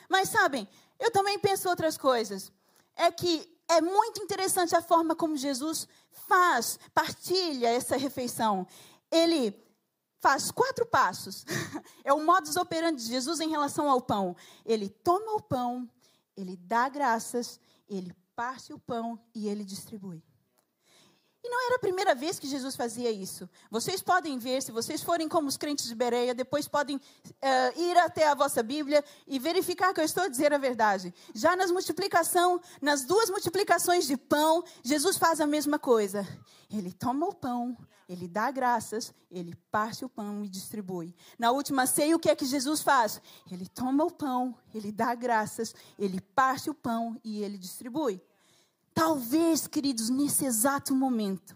Mas 0.10 0.30
sabem, 0.30 0.68
eu 1.00 1.12
também 1.12 1.40
penso 1.40 1.70
outras 1.70 1.98
coisas. 1.98 2.52
É 2.96 3.12
que 3.12 3.58
é 3.68 3.82
muito 3.82 4.22
interessante 4.22 4.76
a 4.76 4.82
forma 4.82 5.16
como 5.16 5.36
Jesus 5.36 5.88
faz, 6.28 6.80
partilha 6.94 7.70
essa 7.70 7.98
refeição. 7.98 8.66
Ele 9.12 9.52
faz 10.20 10.52
quatro 10.52 10.86
passos. 10.86 11.46
É 12.04 12.14
o 12.14 12.24
modus 12.24 12.56
operandi 12.56 13.04
de 13.04 13.10
Jesus 13.10 13.42
em 13.42 13.50
relação 13.50 13.90
ao 13.90 14.00
pão. 14.00 14.34
Ele 14.66 14.88
toma 14.88 15.36
o 15.36 15.42
pão, 15.42 15.90
ele 16.38 16.56
dá 16.56 16.88
graças, 16.88 17.60
ele 17.90 18.16
parte 18.34 18.72
o 18.72 18.80
pão 18.80 19.20
e 19.36 19.50
ele 19.50 19.66
distribui. 19.66 20.24
E 21.48 21.50
não 21.50 21.66
era 21.68 21.76
a 21.78 21.80
primeira 21.80 22.14
vez 22.14 22.38
que 22.38 22.46
Jesus 22.46 22.76
fazia 22.76 23.10
isso. 23.10 23.50
Vocês 23.72 24.02
podem 24.02 24.38
ver, 24.38 24.62
se 24.62 24.70
vocês 24.70 25.02
forem 25.02 25.30
como 25.30 25.48
os 25.48 25.56
crentes 25.56 25.86
de 25.86 25.96
Bereia, 25.96 26.36
depois 26.36 26.68
podem 26.68 26.98
uh, 26.98 27.82
ir 27.82 27.98
até 28.00 28.28
a 28.28 28.36
vossa 28.36 28.62
Bíblia 28.62 29.02
e 29.26 29.40
verificar 29.40 29.94
que 29.94 30.02
eu 30.02 30.04
estou 30.04 30.26
a 30.26 30.28
dizer 30.28 30.52
a 30.52 30.58
verdade. 30.58 31.14
Já 31.34 31.56
nas 31.56 31.72
multiplicação, 31.72 32.60
nas 32.82 33.06
duas 33.06 33.30
multiplicações 33.30 34.06
de 34.06 34.18
pão, 34.18 34.62
Jesus 34.84 35.18
faz 35.18 35.40
a 35.40 35.48
mesma 35.48 35.80
coisa. 35.80 36.28
Ele 36.70 36.92
toma 36.92 37.26
o 37.26 37.34
pão, 37.34 37.78
ele 38.10 38.28
dá 38.28 38.52
graças, 38.52 39.14
ele 39.32 39.56
parte 39.72 40.04
o 40.04 40.10
pão 40.10 40.44
e 40.44 40.50
distribui. 40.50 41.16
Na 41.40 41.52
última 41.52 41.88
ceia, 41.88 42.14
o 42.14 42.20
que 42.20 42.30
é 42.30 42.36
que 42.36 42.46
Jesus 42.46 42.82
faz? 42.82 43.22
Ele 43.50 43.70
toma 43.70 44.04
o 44.04 44.12
pão, 44.12 44.54
ele 44.76 44.92
dá 44.92 45.16
graças, 45.16 45.74
ele 45.98 46.20
parte 46.20 46.70
o 46.70 46.74
pão 46.74 47.18
e 47.24 47.42
ele 47.42 47.58
distribui. 47.58 48.22
Talvez, 48.98 49.68
queridos, 49.68 50.10
nesse 50.10 50.44
exato 50.44 50.96
momento, 50.96 51.56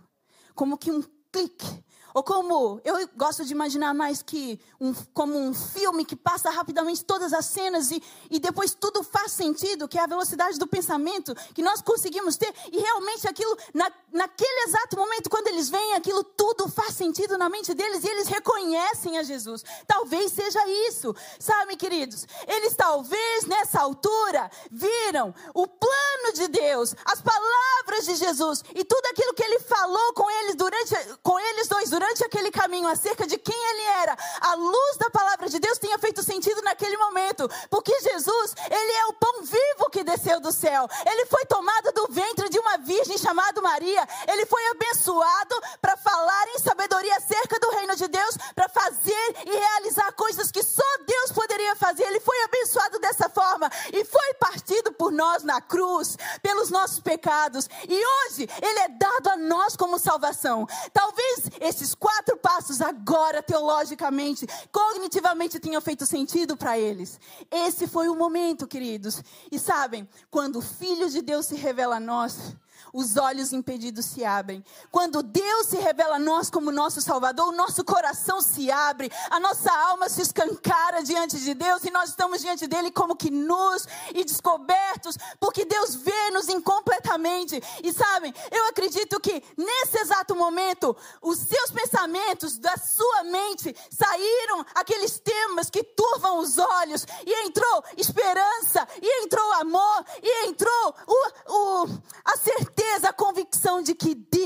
como 0.54 0.78
que 0.78 0.92
um 0.92 1.02
clique 1.32 1.84
ou 2.14 2.24
como, 2.24 2.82
eu 2.84 3.08
gosto 3.16 3.46
de 3.46 3.54
imaginar 3.54 3.94
mais 3.94 4.22
que 4.22 4.60
um, 4.80 4.94
como 5.14 5.38
um 5.38 5.54
filme 5.54 6.04
que 6.04 6.16
passa 6.16 6.50
rapidamente 6.50 7.04
todas 7.06 7.34
as 7.34 7.46
cenas 7.46 7.92
e, 7.92 8.02
e 8.30 8.40
depois 8.40 8.74
tudo 8.74 9.04
faz 9.04 9.32
sentido, 9.32 9.88
que 9.88 9.98
é 9.98 10.04
a 10.04 10.08
velocidade 10.08 10.58
do 10.58 10.68
pensamento 10.68 11.34
que 11.54 11.62
nós 11.62 11.82
conseguimos 11.82 12.36
ter. 12.36 12.54
E 12.72 12.80
realmente 12.80 13.28
aquilo, 13.28 13.58
na, 13.74 13.92
naquele 14.12 14.64
exato 14.68 14.98
momento, 14.98 15.30
quando 15.30 15.48
eles 15.48 15.70
veem 15.70 15.94
aquilo, 15.94 16.24
tudo 16.24 16.68
faz 16.68 16.96
sentido 16.96 17.38
na 17.38 17.50
mente 17.50 17.74
deles 17.74 18.04
e 18.04 18.10
eles 18.10 18.28
reconhecem 18.28 19.18
a 19.18 19.24
Jesus. 19.24 19.64
Talvez 19.88 20.32
seja 20.32 20.62
isso, 20.88 21.16
sabe, 21.40 21.76
queridos? 21.76 22.28
Eles 22.48 22.76
talvez 22.76 23.46
nessa 23.46 23.80
altura 23.80 24.52
viram 24.70 25.34
o 25.54 25.68
plano 25.68 26.34
de 26.34 26.48
Deus, 26.50 26.96
as 27.06 27.22
palavras 27.22 28.06
de 28.06 28.16
Jesus 28.16 28.64
e 28.76 28.84
tudo 28.84 29.06
aquilo 29.08 29.34
que 29.34 29.44
ele 29.44 29.60
falou 29.60 30.14
com 30.14 30.30
eles 30.30 30.56
durante, 30.56 30.94
com 31.24 31.40
eles 31.40 31.68
dois 31.68 31.90
durante 31.90 32.01
durante 32.02 32.26
aquele 32.26 32.50
caminho 32.50 32.88
acerca 32.88 33.28
de 33.28 33.38
quem 33.38 33.56
ele 33.56 33.82
era, 34.02 34.18
a 34.42 34.56
luz 34.56 34.98
da 34.98 35.12
palavra 35.12 35.48
de 35.48 35.60
Deus 35.60 35.78
tinha 35.78 36.00
feito 36.00 36.24
sentido 36.24 36.60
naquele 36.64 36.98
momento, 36.98 37.48
porque 37.70 37.92
Jesus, 38.00 38.56
ele 38.72 38.92
é 38.92 39.06
o 39.06 39.14
pão 39.14 39.44
vivo 39.44 39.90
que 39.92 40.04
desceu 40.04 40.40
do 40.40 40.52
céu. 40.52 40.88
Ele 41.06 41.28
foi 41.28 41.46
tomado 41.46 41.92
do 41.92 42.08
ventre 42.12 42.50
de 42.50 42.58
uma 42.58 42.78
virgem 42.80 43.20
chamada 43.20 43.62
Maria. 43.62 44.08
Ele 44.28 44.48
foi 44.48 44.66
abençoado 44.72 45.56
para 45.80 45.96
falar 45.96 46.48
em 46.56 46.60
sabedoria 46.60 47.16
acerca 47.18 47.60
do 47.60 47.70
reino 47.70 47.96
de 47.96 48.08
Deus, 48.08 48.36
fazer 48.82 49.36
e 49.46 49.52
realizar 49.52 50.12
coisas 50.14 50.52
que 50.52 50.64
só 50.64 50.84
Deus 51.06 51.32
poderia 51.32 51.76
fazer. 51.76 52.04
Ele 52.04 52.20
foi 52.20 52.42
abençoado 52.44 53.00
dessa 53.00 53.30
forma 53.30 53.70
e 53.94 54.04
foi 54.04 54.34
partido 54.36 54.92
por 54.92 55.12
nós 55.12 55.44
na 55.44 55.62
cruz, 55.62 56.18
pelos 56.42 56.70
nossos 56.70 57.00
pecados. 57.00 57.70
E 57.88 58.06
hoje 58.06 58.48
ele 58.62 58.80
é 58.80 58.90
dado 58.90 59.30
a 59.30 59.38
nós 59.38 59.76
como 59.76 60.00
salvação. 60.00 60.68
Talvez 60.94 61.44
esses 61.60 61.94
quatro 61.94 62.38
passos 62.38 62.82
agora, 62.82 63.44
teologicamente, 63.44 64.48
cognitivamente, 64.72 65.60
tenham 65.60 65.82
feito 65.82 66.06
sentido 66.06 66.58
para 66.58 66.78
eles. 66.78 67.20
Esse 67.52 67.88
foi 67.88 68.10
o 68.10 68.16
momento, 68.16 68.68
queridos. 68.68 69.22
E 69.52 69.60
sabem, 69.60 70.10
quando 70.30 70.58
o 70.58 70.62
Filho 70.62 71.10
de 71.10 71.22
Deus 71.22 71.46
se 71.46 71.56
revela 71.56 71.98
a 71.98 72.00
nós, 72.00 72.56
os 72.94 73.18
olhos 73.18 73.54
impedidos 73.54 74.06
se 74.06 74.24
abrem. 74.24 74.64
Quando 74.92 75.24
Deus 75.24 75.68
se 75.68 75.78
revela 75.78 76.16
a 76.16 76.20
nós 76.20 76.50
como 76.50 76.72
nosso 76.72 77.02
Salvador, 77.02 77.48
o 77.48 77.56
nosso 77.56 77.84
coração 77.84 78.42
se 78.42 78.72
abre, 78.72 79.12
a 79.30 79.40
nossa 79.40 79.72
alma 79.72 80.10
se 80.10 80.22
escancara 80.22 81.04
diante 81.04 81.40
de 81.40 81.54
Deus 81.54 81.84
e 81.84 81.92
nós 81.92 82.10
estamos 82.10 82.42
diante 82.42 82.68
dele 82.68 82.92
como 82.92 83.16
que 83.16 83.32
nus 83.32 83.88
e 84.14 84.24
descobertos, 84.24 85.18
porque 85.40 85.66
Deus 85.66 85.96
vê-nos 85.96 86.50
incompletamente. 86.50 87.62
E 87.84 87.94
sabem, 87.94 88.34
eu 88.52 88.68
acredito 88.68 89.20
que 89.20 89.44
nesse 89.58 90.00
exato 90.00 90.36
momento, 90.36 90.96
os 91.22 91.40
seus 91.40 91.72
pensamentos 91.72 92.58
da 92.58 92.76
sua 92.78 93.24
mente 93.24 93.76
saíram 93.90 94.66
aqueles 94.76 95.20
temas 95.20 95.70
que 95.70 95.84
turvam 95.84 96.40
os 96.40 96.58
olhos 96.58 97.06
e 97.26 97.48
entrou 97.48 97.84
esperança, 97.98 98.88
e 99.02 99.24
entrou 99.24 99.54
amor, 99.54 100.06
e 100.22 100.48
entrou 100.48 100.91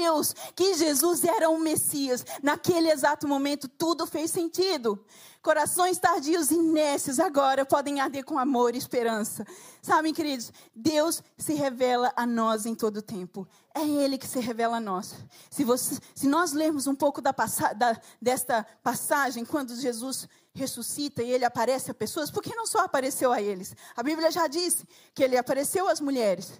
Deus, 0.06 0.36
que 0.56 0.76
Jesus 0.76 1.24
era 1.24 1.50
o 1.50 1.60
Messias. 1.60 2.24
Naquele 2.44 2.92
exato 2.92 3.28
momento, 3.28 3.68
tudo 3.68 4.06
fez 4.06 4.30
sentido. 4.30 5.04
Corações 5.42 5.98
tardios 5.98 6.52
e 6.52 6.58
nécios 6.58 7.20
agora 7.20 7.66
podem 7.66 8.00
arder 8.00 8.24
com 8.24 8.38
amor 8.38 8.76
e 8.76 8.78
esperança. 8.78 9.46
Sabem, 9.82 10.14
queridos, 10.14 10.52
Deus 10.76 11.24
se 11.38 11.54
revela 11.54 12.14
a 12.16 12.26
nós 12.26 12.66
em 12.66 12.76
todo 12.76 12.98
o 12.98 13.02
tempo. 13.02 13.48
É 13.74 13.82
Ele 13.82 14.18
que 14.18 14.28
se 14.28 14.40
revela 14.40 14.78
a 14.78 14.80
nós. 14.80 15.16
Se, 15.50 15.64
você, 15.64 15.98
se 16.14 16.28
nós 16.28 16.54
lermos 16.54 16.86
um 16.86 16.96
pouco 16.96 17.20
da, 17.20 17.34
da, 17.76 18.00
desta 18.22 18.64
passagem, 18.84 19.44
quando 19.44 19.76
Jesus 19.76 20.28
ressuscita 20.54 21.22
e 21.22 21.32
ele 21.32 21.46
aparece 21.46 21.92
a 21.92 21.94
pessoas, 21.94 22.32
por 22.32 22.42
que 22.42 22.56
não 22.56 22.66
só 22.66 22.80
apareceu 22.80 23.32
a 23.32 23.42
eles? 23.42 23.76
A 23.96 24.04
Bíblia 24.04 24.32
já 24.32 24.48
disse 24.48 24.88
que 25.14 25.24
ele 25.24 25.38
apareceu 25.38 25.88
às 25.88 26.00
mulheres. 26.00 26.54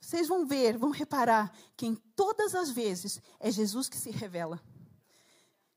Vocês 0.00 0.26
vão 0.26 0.46
ver, 0.46 0.78
vão 0.78 0.90
reparar 0.90 1.52
que 1.76 1.86
em 1.86 1.94
todas 1.94 2.54
as 2.54 2.70
vezes 2.70 3.20
é 3.38 3.50
Jesus 3.50 3.88
que 3.88 3.96
se 3.96 4.10
revela. 4.10 4.60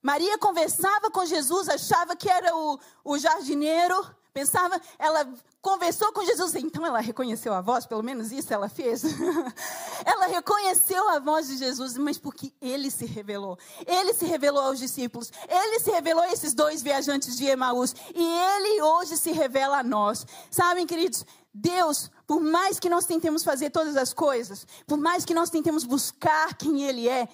Maria 0.02 0.38
conversava 0.38 1.12
com 1.12 1.26
Jesus, 1.26 1.70
achava 1.70 2.16
que 2.16 2.30
era 2.30 2.56
o, 2.56 2.80
o 3.04 3.18
jardineiro, 3.18 3.96
pensava, 4.34 4.82
ela 4.98 5.32
conversou 5.62 6.12
com 6.12 6.26
Jesus, 6.26 6.56
então 6.56 6.86
ela 6.86 7.00
reconheceu 7.00 7.54
a 7.54 7.62
voz, 7.62 7.86
pelo 7.86 8.02
menos 8.02 8.32
isso 8.32 8.54
ela 8.54 8.68
fez. 8.68 9.04
ela 10.04 10.26
reconheceu 10.26 11.08
a 11.10 11.20
voz 11.20 11.48
de 11.48 11.58
Jesus, 11.58 11.98
mas 11.98 12.18
porque 12.18 12.52
ele 12.60 12.90
se 12.90 13.06
revelou. 13.06 13.58
Ele 13.86 14.14
se 14.14 14.26
revelou 14.26 14.64
aos 14.64 14.80
discípulos, 14.80 15.32
ele 15.48 15.80
se 15.80 15.92
revelou 15.92 16.24
a 16.24 16.32
esses 16.32 16.54
dois 16.54 16.82
viajantes 16.82 17.38
de 17.38 17.46
Emaús, 17.46 17.96
e 18.14 18.24
ele 18.24 18.82
hoje 18.82 19.18
se 19.18 19.32
revela 19.32 19.80
a 19.80 19.84
nós. 19.84 20.26
Sabem, 20.50 20.88
queridos, 20.88 21.26
Deus, 21.54 22.10
por 22.26 22.42
mais 22.42 22.80
que 22.80 22.90
nós 22.90 23.06
tentemos 23.06 23.44
fazer 23.44 23.70
todas 23.70 23.96
as 23.96 24.12
coisas, 24.12 24.66
por 24.88 24.98
mais 24.98 25.24
que 25.24 25.36
nós 25.36 25.52
tentemos 25.52 25.84
buscar 25.84 26.56
quem 26.56 26.82
Ele 26.84 27.08
é, 27.08 27.30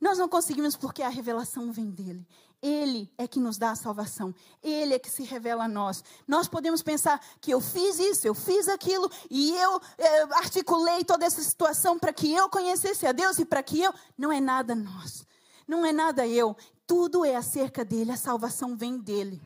nós 0.00 0.18
não 0.18 0.28
conseguimos 0.28 0.76
porque 0.76 1.02
a 1.02 1.08
revelação 1.08 1.70
vem 1.70 1.90
dele. 1.90 2.26
Ele 2.62 3.12
é 3.18 3.28
que 3.28 3.38
nos 3.38 3.58
dá 3.58 3.70
a 3.70 3.76
salvação. 3.76 4.34
Ele 4.62 4.94
é 4.94 4.98
que 4.98 5.10
se 5.10 5.22
revela 5.22 5.64
a 5.64 5.68
nós. 5.68 6.02
Nós 6.26 6.48
podemos 6.48 6.82
pensar 6.82 7.20
que 7.40 7.50
eu 7.50 7.60
fiz 7.60 7.98
isso, 7.98 8.26
eu 8.26 8.34
fiz 8.34 8.68
aquilo, 8.68 9.10
e 9.30 9.54
eu 9.54 9.80
é, 9.98 10.22
articulei 10.34 11.04
toda 11.04 11.24
essa 11.24 11.42
situação 11.42 11.98
para 11.98 12.12
que 12.12 12.32
eu 12.32 12.48
conhecesse 12.48 13.06
a 13.06 13.12
Deus 13.12 13.38
e 13.38 13.44
para 13.44 13.62
que 13.62 13.80
eu. 13.82 13.92
Não 14.16 14.32
é 14.32 14.40
nada 14.40 14.74
nós. 14.74 15.26
Não 15.66 15.84
é 15.84 15.92
nada 15.92 16.26
eu. 16.26 16.56
Tudo 16.86 17.24
é 17.24 17.36
acerca 17.36 17.84
dele. 17.84 18.12
A 18.12 18.16
salvação 18.16 18.76
vem 18.76 18.98
dele. 18.98 19.40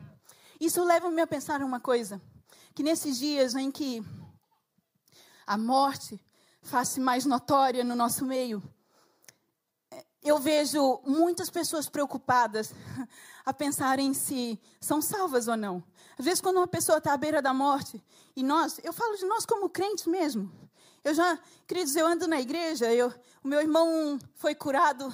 Isso 0.59 0.83
leva-me 0.83 1.21
a 1.21 1.27
pensar 1.27 1.61
uma 1.61 1.79
coisa 1.79 2.21
que 2.73 2.83
nesses 2.83 3.17
dias 3.17 3.55
em 3.55 3.71
que 3.71 4.03
a 5.45 5.57
morte 5.57 6.23
faz-se 6.61 6.99
mais 6.99 7.25
notória 7.25 7.83
no 7.83 7.95
nosso 7.95 8.25
meio, 8.25 8.63
eu 10.23 10.37
vejo 10.39 10.99
muitas 11.05 11.49
pessoas 11.49 11.89
preocupadas 11.89 12.73
a 13.45 13.53
pensarem 13.53 14.13
se 14.13 14.59
são 14.79 15.01
salvas 15.01 15.47
ou 15.47 15.57
não. 15.57 15.83
Às 16.17 16.25
vezes, 16.25 16.41
quando 16.41 16.57
uma 16.57 16.67
pessoa 16.67 16.99
está 16.99 17.13
à 17.13 17.17
beira 17.17 17.41
da 17.41 17.53
morte, 17.53 18.03
e 18.35 18.43
nós, 18.43 18.79
eu 18.83 18.93
falo 18.93 19.17
de 19.17 19.25
nós 19.25 19.45
como 19.45 19.69
crentes 19.69 20.05
mesmo. 20.05 20.51
Eu 21.03 21.15
já, 21.15 21.39
queridos, 21.67 21.95
eu 21.95 22.05
ando 22.05 22.27
na 22.27 22.39
igreja, 22.39 22.93
eu, 22.93 23.11
o 23.43 23.47
meu 23.47 23.59
irmão 23.59 24.19
foi 24.35 24.53
curado 24.53 25.11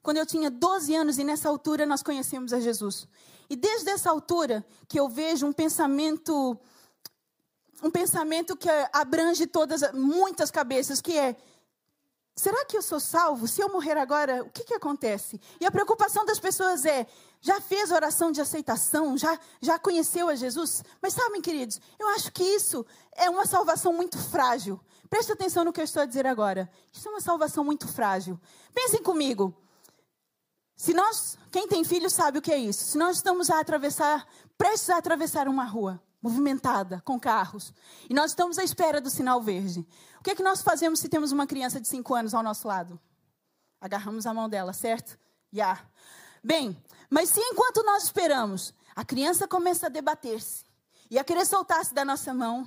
quando 0.00 0.18
eu 0.18 0.26
tinha 0.26 0.50
12 0.50 0.94
anos 0.94 1.18
e 1.18 1.24
nessa 1.24 1.48
altura 1.48 1.84
nós 1.84 2.02
conhecemos 2.02 2.52
a 2.52 2.60
Jesus. 2.60 3.08
E 3.50 3.56
desde 3.56 3.90
essa 3.90 4.10
altura 4.10 4.64
que 4.86 5.00
eu 5.00 5.08
vejo 5.08 5.46
um 5.46 5.52
pensamento 5.52 6.56
um 7.82 7.90
pensamento 7.90 8.56
que 8.56 8.68
abrange 8.92 9.46
todas, 9.46 9.92
muitas 9.92 10.50
cabeças, 10.50 11.02
que 11.02 11.18
é 11.18 11.36
será 12.34 12.64
que 12.64 12.76
eu 12.76 12.82
sou 12.82 12.98
salvo? 12.98 13.46
Se 13.46 13.60
eu 13.60 13.68
morrer 13.68 13.96
agora, 13.96 14.42
o 14.42 14.50
que, 14.50 14.64
que 14.64 14.74
acontece? 14.74 15.40
E 15.60 15.66
a 15.66 15.70
preocupação 15.70 16.24
das 16.24 16.38
pessoas 16.38 16.84
é: 16.84 17.06
já 17.40 17.60
fez 17.60 17.90
oração 17.90 18.32
de 18.32 18.40
aceitação? 18.40 19.16
Já, 19.16 19.38
já 19.60 19.78
conheceu 19.78 20.28
a 20.28 20.34
Jesus? 20.34 20.82
Mas 21.00 21.14
sabem, 21.14 21.40
queridos, 21.40 21.80
eu 21.98 22.08
acho 22.08 22.32
que 22.32 22.42
isso 22.42 22.84
é 23.12 23.30
uma 23.30 23.46
salvação 23.46 23.92
muito 23.92 24.18
frágil. 24.18 24.80
Preste 25.08 25.32
atenção 25.32 25.64
no 25.64 25.72
que 25.72 25.80
eu 25.80 25.84
estou 25.84 26.02
a 26.02 26.06
dizer 26.06 26.26
agora. 26.26 26.70
Isso 26.92 27.08
é 27.08 27.10
uma 27.10 27.20
salvação 27.20 27.62
muito 27.62 27.86
frágil. 27.86 28.40
Pensem 28.72 29.02
comigo. 29.02 29.54
Se 30.76 30.92
nós, 30.92 31.38
quem 31.52 31.68
tem 31.68 31.84
filho 31.84 32.10
sabe 32.10 32.38
o 32.38 32.42
que 32.42 32.50
é 32.50 32.58
isso. 32.58 32.84
Se 32.84 32.98
nós 32.98 33.16
estamos 33.16 33.48
a 33.48 33.60
atravessar, 33.60 34.26
prestes 34.58 34.90
a 34.90 34.96
atravessar 34.96 35.46
uma 35.46 35.64
rua 35.64 36.02
movimentada 36.24 37.02
com 37.04 37.20
carros, 37.20 37.70
e 38.08 38.14
nós 38.14 38.30
estamos 38.30 38.58
à 38.58 38.64
espera 38.64 38.98
do 38.98 39.10
sinal 39.10 39.42
verde. 39.42 39.86
O 40.18 40.22
que 40.22 40.30
é 40.30 40.34
que 40.34 40.42
nós 40.42 40.62
fazemos 40.62 40.98
se 40.98 41.06
temos 41.06 41.32
uma 41.32 41.46
criança 41.46 41.78
de 41.78 41.86
5 41.86 42.14
anos 42.14 42.32
ao 42.32 42.42
nosso 42.42 42.66
lado? 42.66 42.98
Agarramos 43.78 44.24
a 44.24 44.32
mão 44.32 44.48
dela, 44.48 44.72
certo? 44.72 45.18
Já. 45.52 45.64
Yeah. 45.64 45.86
Bem, 46.42 46.82
mas 47.10 47.28
se 47.28 47.40
enquanto 47.40 47.82
nós 47.82 48.04
esperamos, 48.04 48.72
a 48.96 49.04
criança 49.04 49.46
começa 49.46 49.84
a 49.84 49.90
debater-se 49.90 50.64
e 51.10 51.18
a 51.18 51.24
querer 51.24 51.44
soltar-se 51.44 51.92
da 51.92 52.06
nossa 52.06 52.32
mão, 52.32 52.64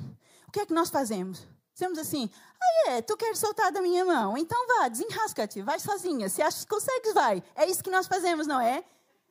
o 0.48 0.52
que 0.52 0.60
é 0.60 0.66
que 0.68 0.74
nós 0.74 0.92
fazemos? 0.92 1.48
Dizemos 1.74 1.98
assim: 1.98 2.30
ah, 2.62 2.92
é, 2.92 3.02
tu 3.02 3.18
queres 3.18 3.40
soltar 3.40 3.72
da 3.72 3.82
minha 3.82 4.06
mão? 4.06 4.38
Então 4.38 4.68
vá, 4.68 4.88
desenrasca-te, 4.88 5.64
vai 5.64 5.80
sozinha. 5.80 6.30
Se 6.30 6.44
achas 6.44 6.64
que 6.64 6.70
consegues, 6.70 7.12
vai. 7.12 7.44
É 7.56 7.68
isso 7.68 7.84
que 7.84 7.90
nós 7.90 8.06
fazemos, 8.06 8.46
não 8.46 8.62
é? 8.62 8.84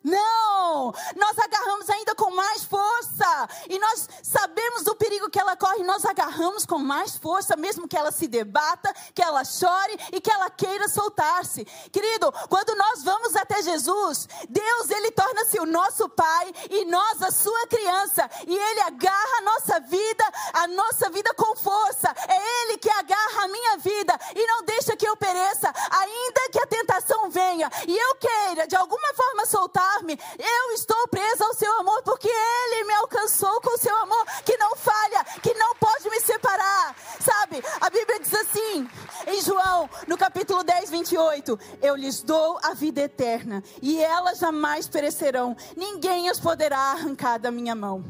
Não! 0.07 0.95
Nós 1.16 1.37
agarramos 1.37 1.90
ainda 1.90 2.14
com 2.14 2.31
mais 2.31 2.62
força. 2.62 3.49
E 3.69 3.77
nós 3.77 4.09
sabemos 4.23 4.85
do 4.85 4.95
perigo 4.95 5.29
que 5.29 5.40
ela 5.40 5.57
corre, 5.57 5.76
nós 5.83 6.05
agarramos 6.05 6.65
com 6.65 6.79
mais 6.79 7.17
força, 7.17 7.57
mesmo 7.57 7.89
que 7.89 7.97
ela 7.97 8.12
se 8.12 8.27
debata, 8.27 8.95
que 9.15 9.23
ela 9.23 9.45
chore 9.45 9.99
e 10.12 10.21
que 10.21 10.31
ela 10.31 10.51
queira 10.51 10.89
soltar-se. 10.89 11.65
Querido, 11.91 12.33
quando 12.49 12.75
nós 12.77 13.03
vamos 13.03 13.35
até 13.37 13.62
Jesus, 13.62 14.29
Deus, 14.49 14.91
ele 14.91 15.11
torna-se 15.11 15.59
o 15.59 15.67
nosso 15.67 16.09
pai 16.09 16.53
e 16.71 16.85
nós 16.85 17.23
a 17.23 17.31
sua 17.31 17.67
criança. 17.67 18.29
E 18.47 18.57
ele 18.57 18.81
agarra 18.81 19.39
a 19.39 19.43
nossa 19.43 19.81
vida, 19.81 20.25
a 20.53 20.67
nossa 20.69 21.11
vida 21.11 21.33
com 21.35 21.57
força. 21.57 22.15
É 22.29 22.62
ele 22.62 22.79
que 22.79 22.91
agarra 22.91 23.45
a 23.45 23.49
minha 23.49 23.77
vida 23.79 24.19
e 24.35 24.47
não 24.47 24.62
deixa 24.62 24.97
que 24.97 25.07
eu 25.07 25.17
pereça, 25.17 25.73
ainda 25.91 26.51
que 26.51 26.59
a 26.59 26.67
tentação 26.67 27.31
venha 27.31 27.71
e 27.87 27.97
eu 27.97 28.15
queira 28.17 28.67
de 28.67 28.77
alguma 28.77 29.15
forma 29.15 29.47
soltar 29.47 29.97
eu 30.39 30.73
estou 30.75 31.09
presa 31.09 31.45
ao 31.45 31.55
seu 31.55 31.73
amor 31.81 32.03
porque 32.03 32.29
ele 32.29 32.85
me 32.85 32.95
alcançou 32.95 33.61
com 33.61 33.75
o 33.75 33.79
seu 33.79 33.97
amor 33.97 34.25
que 34.45 34.57
não 34.57 34.77
falha, 34.77 35.25
que 35.43 35.55
não 35.55 35.65
pode 35.74 36.09
me 36.09 36.20
separar. 36.20 36.94
Sabe? 37.20 37.62
A 37.81 37.90
Bíblia 37.90 38.20
diz 38.20 38.35
assim, 38.35 38.88
em 39.26 39.42
João, 39.42 39.88
no 40.07 40.16
capítulo 40.16 40.62
10, 40.62 40.90
28, 40.90 41.59
eu 41.83 41.96
lhes 41.96 42.22
dou 42.22 42.59
a 42.62 42.74
vida 42.74 43.00
eterna 43.02 43.62
e 43.83 44.02
elas 44.02 44.38
jamais 44.38 44.88
perecerão. 44.88 45.57
Ninguém 45.76 46.29
as 46.29 46.38
poderá 46.38 46.79
arrancar 46.79 47.38
da 47.38 47.50
minha 47.50 47.74
mão. 47.74 48.05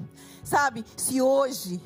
Sabe? 0.45 0.85
Se 0.97 1.21
hoje, 1.21 1.83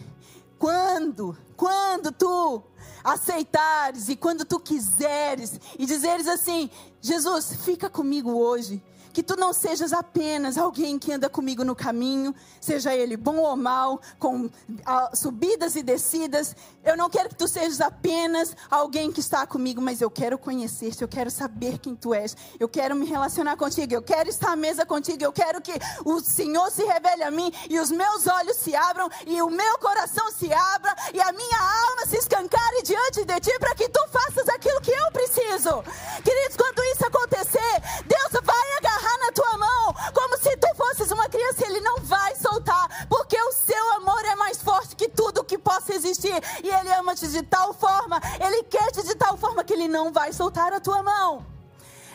quando, 0.59 1.37
quando 1.56 2.12
tu 2.12 2.62
aceitares 3.02 4.09
e 4.09 4.16
quando 4.16 4.44
tu 4.44 4.61
quiseres 4.61 5.59
e 5.78 5.87
dizeres 5.87 6.28
assim: 6.28 6.70
Jesus, 7.00 7.54
fica 7.64 7.88
comigo 7.88 8.33
hoje. 8.33 8.83
Que 9.12 9.23
tu 9.23 9.37
não 9.37 9.53
sejas 9.53 9.92
apenas 9.92 10.57
alguém 10.57 10.99
que 10.99 11.12
anda 11.12 11.29
comigo 11.29 11.64
no 11.64 11.75
caminho, 11.75 12.35
seja 12.61 12.94
ele 12.94 13.16
bom 13.16 13.38
ou 13.38 13.57
mal, 13.57 14.01
com 14.18 14.46
uh, 14.46 14.51
subidas 15.14 15.77
e 15.77 15.83
descidas. 15.83 16.55
Eu 16.85 16.96
não 16.96 17.11
quero 17.11 17.29
que 17.29 17.35
tu 17.35 17.49
sejas 17.49 17.81
apenas 17.81 18.57
alguém 18.70 19.12
que 19.12 19.20
está 19.20 19.46
comigo, 19.46 19.81
mas 19.81 20.01
eu 20.01 20.11
quero 20.11 20.38
conhecer-te, 20.38 21.03
eu 21.03 21.09
quero 21.09 21.31
saber 21.31 21.79
quem 21.79 21.94
tu 21.94 22.14
és, 22.14 22.37
eu 22.59 22.68
quero 22.68 22.94
me 22.94 23.07
relacionar 23.07 23.57
contigo, 23.57 23.92
eu 23.92 24.03
quero 24.03 24.29
estar 24.29 24.53
à 24.53 24.57
mesa 24.57 24.87
contigo, 24.87 25.23
eu 25.23 25.33
quero 25.33 25.61
que 25.61 25.73
o 26.05 26.20
Senhor 26.20 26.70
se 26.70 26.85
revele 26.85 27.23
a 27.23 27.31
mim 27.31 27.53
e 27.68 27.79
os 27.79 27.90
meus 27.90 28.27
olhos 28.27 28.57
se 28.57 28.75
abram 28.75 29.09
e 29.27 29.42
o 29.42 29.51
meu 29.51 29.79
coração 29.79 30.31
se 30.33 30.53
abra 30.53 30.94
e 31.12 31.20
a 31.20 31.33
minha 31.33 31.59
alma 31.59 32.07
se 32.07 32.16
escancare 32.16 32.83
diante 32.83 33.25
de 33.25 33.40
ti 33.40 33.59
para 33.59 33.75
que 33.75 33.88
tu 33.88 34.01
faças 34.09 34.49
aquilo 34.49 34.81
que 34.81 34.90
eu 34.90 35.12
preciso. 35.12 35.83
Queridos, 36.25 36.57
quando 36.57 36.83
isso 36.85 37.07
acontecer, 37.07 37.83
Deus 38.07 38.35
tua 39.40 39.57
mão, 39.57 39.94
como 40.12 40.37
se 40.37 40.55
tu 40.59 40.68
fosses 40.76 41.11
uma 41.11 41.29
criança, 41.29 41.66
ele 41.66 41.81
não 41.81 41.96
vai 42.00 42.37
soltar, 42.37 43.07
porque 43.09 43.40
o 43.40 43.53
seu 43.53 43.92
amor 43.94 44.22
é 44.26 44.37
mais 44.37 44.61
forte 44.61 44.94
que 44.94 45.09
tudo 45.09 45.44
que 45.44 45.57
possa 45.57 45.94
existir, 45.94 46.35
e 46.62 46.68
ele 46.68 46.92
ama-te 46.92 47.26
de 47.26 47.42
tal 47.42 47.72
forma, 47.72 48.20
ele 48.38 48.62
quer-te 48.64 49.03
de 49.03 49.14
tal 49.14 49.37
forma 49.38 49.64
que 49.64 49.72
ele 49.72 49.88
não 49.88 50.12
vai 50.12 50.33
soltar 50.33 50.72
a 50.72 50.81
tua 50.81 51.03
mão. 51.03 51.46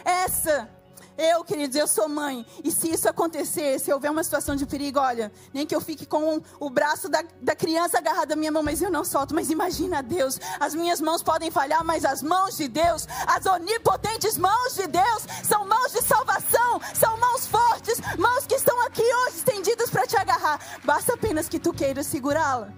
Essa 0.04 0.70
eu, 1.18 1.44
queridos, 1.44 1.76
eu 1.76 1.88
sou 1.88 2.10
mãe. 2.10 2.46
E 2.64 2.72
se 2.72 2.92
isso 2.92 3.08
acontecer, 3.08 3.80
se 3.80 3.92
houver 3.92 4.12
uma 4.12 4.24
situação 4.24 4.56
de 4.56 4.66
perigo, 4.66 5.00
olha, 5.00 5.32
nem 5.54 5.66
que 5.66 5.76
eu 5.76 5.80
fique 5.80 6.06
com 6.06 6.42
o 6.60 6.70
braço 6.70 7.08
da, 7.08 7.24
da 7.42 7.56
criança 7.56 7.98
agarrado 7.98 8.34
à 8.34 8.36
minha 8.36 8.52
mão, 8.52 8.62
mas 8.62 8.82
eu 8.82 8.92
não 8.92 9.04
solto. 9.04 9.34
Mas 9.34 9.50
imagina 9.50 10.04
Deus, 10.04 10.40
as 10.60 10.76
minhas 10.76 11.00
mãos 11.00 11.24
podem 11.24 11.50
falhar, 11.50 11.84
mas 11.84 12.04
as 12.04 12.22
mãos 12.22 12.58
de 12.58 12.68
Deus, 12.68 13.08
as 13.28 13.46
onipotentes 13.46 14.38
mãos 14.38 14.76
de 14.76 14.88
Deus, 14.88 15.28
são 15.44 15.66
mãos 15.66 15.92
de 15.94 16.02
salvação, 16.02 16.82
são 16.94 17.18
mãos 17.18 17.48
fortes, 17.48 18.00
mãos 18.18 18.46
que 18.46 18.56
estão 18.56 18.80
aqui 18.86 19.04
hoje 19.04 19.38
estendidas 19.38 19.90
para 19.90 20.06
te 20.06 20.18
agarrar. 20.18 20.60
Basta 20.84 21.14
apenas 21.14 21.48
que 21.48 21.60
tu 21.60 21.74
queiras 21.74 22.08
segurá-la. 22.08 22.74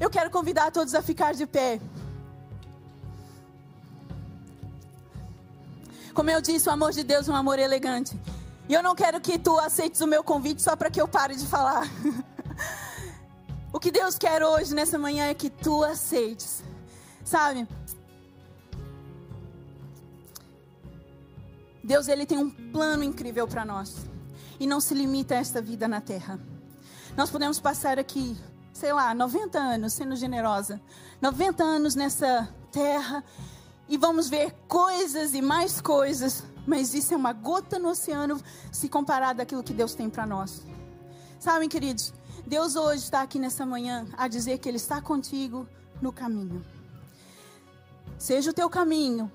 Eu 0.00 0.10
quero 0.10 0.30
convidar 0.30 0.70
todos 0.70 0.94
a 0.94 1.02
ficar 1.02 1.34
de 1.34 1.46
pé. 1.46 1.80
Como 6.14 6.30
eu 6.30 6.40
disse, 6.40 6.68
o 6.68 6.72
amor 6.72 6.92
de 6.92 7.02
Deus 7.02 7.28
é 7.28 7.32
um 7.32 7.34
amor 7.34 7.58
elegante. 7.58 8.16
E 8.68 8.72
eu 8.72 8.82
não 8.82 8.94
quero 8.94 9.20
que 9.20 9.36
tu 9.36 9.58
aceites 9.58 10.00
o 10.00 10.06
meu 10.06 10.22
convite 10.22 10.62
só 10.62 10.76
para 10.76 10.88
que 10.88 11.00
eu 11.00 11.08
pare 11.08 11.34
de 11.34 11.44
falar. 11.44 11.88
o 13.72 13.80
que 13.80 13.90
Deus 13.90 14.16
quer 14.16 14.42
hoje, 14.44 14.72
nessa 14.74 14.96
manhã, 14.96 15.26
é 15.26 15.34
que 15.34 15.50
tu 15.50 15.82
aceites. 15.82 16.62
Sabe? 17.24 17.66
Deus, 21.82 22.06
Ele 22.06 22.24
tem 22.24 22.38
um 22.38 22.48
plano 22.48 23.02
incrível 23.02 23.48
para 23.48 23.64
nós. 23.64 24.06
E 24.60 24.68
não 24.68 24.80
se 24.80 24.94
limita 24.94 25.34
a 25.34 25.38
esta 25.38 25.60
vida 25.60 25.88
na 25.88 26.00
terra. 26.00 26.38
Nós 27.16 27.28
podemos 27.28 27.58
passar 27.58 27.98
aqui, 27.98 28.36
sei 28.72 28.92
lá, 28.92 29.12
90 29.12 29.58
anos, 29.58 29.92
sendo 29.92 30.14
generosa. 30.14 30.80
90 31.20 31.64
anos 31.64 31.96
nessa 31.96 32.48
terra 32.70 33.24
e 33.88 33.96
vamos 33.96 34.28
ver 34.28 34.54
coisas 34.66 35.34
e 35.34 35.42
mais 35.42 35.80
coisas, 35.80 36.44
mas 36.66 36.94
isso 36.94 37.12
é 37.14 37.16
uma 37.16 37.32
gota 37.32 37.78
no 37.78 37.90
oceano 37.90 38.40
se 38.72 38.88
comparado 38.88 39.42
àquilo 39.42 39.62
que 39.62 39.72
Deus 39.72 39.94
tem 39.94 40.08
para 40.08 40.26
nós. 40.26 40.62
Sabem, 41.38 41.68
queridos, 41.68 42.12
Deus 42.46 42.76
hoje 42.76 43.04
está 43.04 43.22
aqui 43.22 43.38
nessa 43.38 43.66
manhã 43.66 44.06
a 44.16 44.28
dizer 44.28 44.58
que 44.58 44.68
Ele 44.68 44.76
está 44.76 45.00
contigo 45.00 45.66
no 46.00 46.12
caminho. 46.12 46.64
Seja 48.18 48.50
o 48.50 48.54
teu 48.54 48.70
caminho 48.70 49.30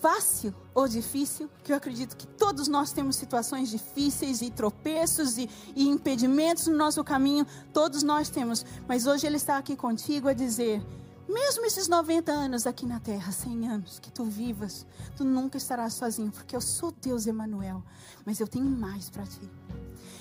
fácil 0.00 0.54
ou 0.74 0.86
difícil, 0.86 1.48
que 1.64 1.72
eu 1.72 1.76
acredito 1.76 2.16
que 2.16 2.26
todos 2.26 2.68
nós 2.68 2.92
temos 2.92 3.16
situações 3.16 3.70
difíceis 3.70 4.42
e 4.42 4.50
tropeços 4.50 5.38
e, 5.38 5.48
e, 5.74 5.88
impedimentos 5.88 6.66
no 6.66 6.76
nosso 6.76 7.02
caminho, 7.02 7.46
todos 7.72 8.02
nós 8.02 8.28
temos, 8.28 8.64
mas 8.86 9.06
hoje 9.06 9.26
Ele 9.26 9.36
está 9.36 9.56
aqui 9.56 9.76
contigo 9.76 10.28
a 10.28 10.32
dizer: 10.32 10.82
mesmo 11.30 11.64
esses 11.64 11.88
90 11.88 12.30
anos 12.32 12.66
aqui 12.66 12.84
na 12.86 13.00
terra, 13.00 13.32
100 13.32 13.68
anos 13.68 13.98
que 13.98 14.10
tu 14.10 14.24
vivas, 14.24 14.86
tu 15.16 15.24
nunca 15.24 15.56
estarás 15.56 15.94
sozinho, 15.94 16.30
porque 16.30 16.54
eu 16.54 16.60
sou 16.60 16.92
Deus 16.92 17.26
Emanuel, 17.26 17.82
mas 18.24 18.40
eu 18.40 18.48
tenho 18.48 18.66
mais 18.66 19.08
para 19.08 19.24
ti. 19.24 19.48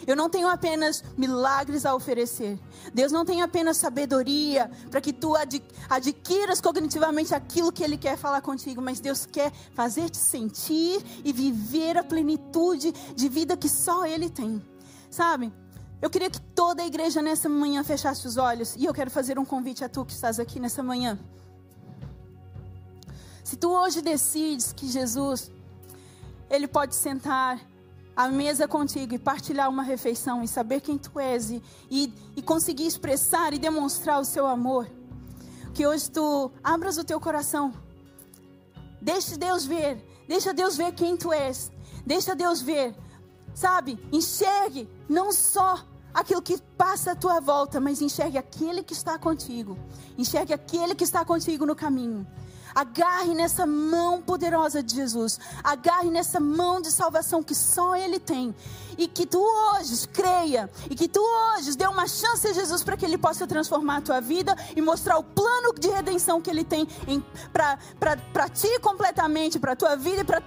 Eu 0.08 0.15
não 0.15 0.30
tenho 0.30 0.48
apenas 0.48 1.04
milagres 1.17 1.86
a 1.86 1.93
oferecer. 1.93 2.60
Deus 2.93 3.12
não 3.12 3.26
tem 3.26 3.41
apenas 3.41 3.78
sabedoria 3.78 4.72
para 4.89 5.02
que 5.02 5.12
tu 5.13 5.34
adquiras 5.89 6.62
cognitivamente 6.62 7.36
aquilo 7.36 7.72
que 7.72 7.84
Ele 7.84 7.98
quer 7.98 8.17
falar 8.17 8.41
contigo, 8.41 8.82
mas 8.82 9.00
Deus 9.00 9.26
quer 9.26 9.52
fazer-te 9.74 10.17
sentir 10.17 11.04
e 11.24 11.34
viver 11.34 11.98
a 11.98 12.04
plenitude 12.04 12.91
de 12.91 13.30
vida 13.30 13.58
que 13.58 13.69
só 13.69 14.06
Ele 14.06 14.30
tem. 14.30 14.62
Sabe? 15.12 15.52
Eu 16.02 16.10
queria 16.10 16.30
que 16.30 16.40
toda 16.40 16.82
a 16.82 16.88
igreja 16.88 17.22
nessa 17.22 17.50
manhã 17.50 17.84
fechasse 17.84 18.26
os 18.26 18.38
olhos. 18.38 18.76
E 18.76 18.86
eu 18.86 18.94
quero 18.94 19.12
fazer 19.12 19.38
um 19.38 19.46
convite 19.46 19.84
a 19.84 19.90
tu 19.90 20.06
que 20.06 20.14
estás 20.14 20.40
aqui 20.40 20.60
nessa 20.60 20.82
manhã. 20.82 21.20
Se 23.44 23.58
tu 23.58 23.70
hoje 23.70 24.02
decides 24.02 24.72
que 24.72 24.88
Jesus, 24.88 25.52
Ele 26.50 26.68
pode 26.68 26.96
sentar 26.96 27.60
à 28.16 28.30
mesa 28.30 28.68
contigo 28.68 29.14
e 29.14 29.20
partilhar 29.20 29.70
uma 29.70 29.84
refeição 29.84 30.44
e 30.44 30.48
saber 30.48 30.82
quem 30.82 30.98
tu 30.98 31.20
és 31.20 31.50
e, 31.50 31.64
e, 31.90 32.14
e 32.36 32.42
conseguir 32.42 32.86
expressar 32.86 33.54
e 33.54 33.58
demonstrar 33.58 34.20
o 34.20 34.26
seu 34.26 34.46
amor, 34.46 34.90
que 35.74 35.88
hoje 35.88 36.12
tu 36.12 36.52
abras 36.64 36.98
o 36.98 37.04
teu 37.04 37.20
coração. 37.20 37.74
Deixe 39.02 39.38
Deus 39.38 39.66
ver, 39.66 40.06
deixa 40.28 40.54
Deus 40.54 40.78
ver 40.78 40.94
quem 40.94 41.18
tu 41.18 41.34
és. 41.34 41.72
Deixa 42.06 42.36
Deus 42.36 42.62
ver 42.62 42.96
Sabe? 43.54 44.00
Enxergue 44.12 44.90
não 45.08 45.32
só 45.32 45.84
aquilo 46.14 46.42
que 46.42 46.58
passa 46.78 47.12
à 47.12 47.16
tua 47.16 47.40
volta, 47.40 47.80
mas 47.80 48.02
enxergue 48.02 48.38
aquele 48.38 48.84
que 48.84 48.94
está 48.94 49.18
contigo. 49.18 49.78
Enxergue 50.18 50.54
aquele 50.54 50.96
que 50.96 51.04
está 51.04 51.24
contigo 51.24 51.66
no 51.66 51.76
caminho. 51.76 52.26
Agarre 52.74 53.34
nessa 53.34 53.66
mão 53.66 54.22
poderosa 54.22 54.84
de 54.84 54.96
Jesus. 54.96 55.40
Agarre 55.64 56.12
nessa 56.12 56.40
mão 56.40 56.80
de 56.80 56.92
salvação 56.92 57.42
que 57.42 57.56
só 57.56 57.96
Ele 57.96 58.20
tem. 58.20 58.56
E 58.96 59.08
que 59.08 59.26
tu 59.26 59.40
hoje 59.40 60.08
creia. 60.08 60.70
E 60.90 60.96
que 60.96 61.08
tu 61.08 61.20
hoje 61.20 61.76
dê 61.76 61.88
uma 61.88 62.08
chance 62.08 62.48
a 62.48 62.54
Jesus 62.54 62.84
para 62.84 62.96
que 62.96 63.06
Ele 63.06 63.18
possa 63.18 63.48
transformar 63.48 63.98
a 63.98 64.02
tua 64.02 64.22
vida 64.22 64.56
e 64.76 64.82
mostrar 64.82 65.18
o 65.18 65.24
plano 65.24 65.74
de 65.74 65.90
redenção 65.90 66.42
que 66.42 66.50
Ele 66.50 66.64
tem 66.64 66.88
para 67.52 68.50
ti 68.50 68.80
completamente, 68.80 69.60
para 69.60 69.72
a 69.72 69.76
tua 69.76 69.96
vida 69.96 70.22
e 70.22 70.24
para 70.24 70.40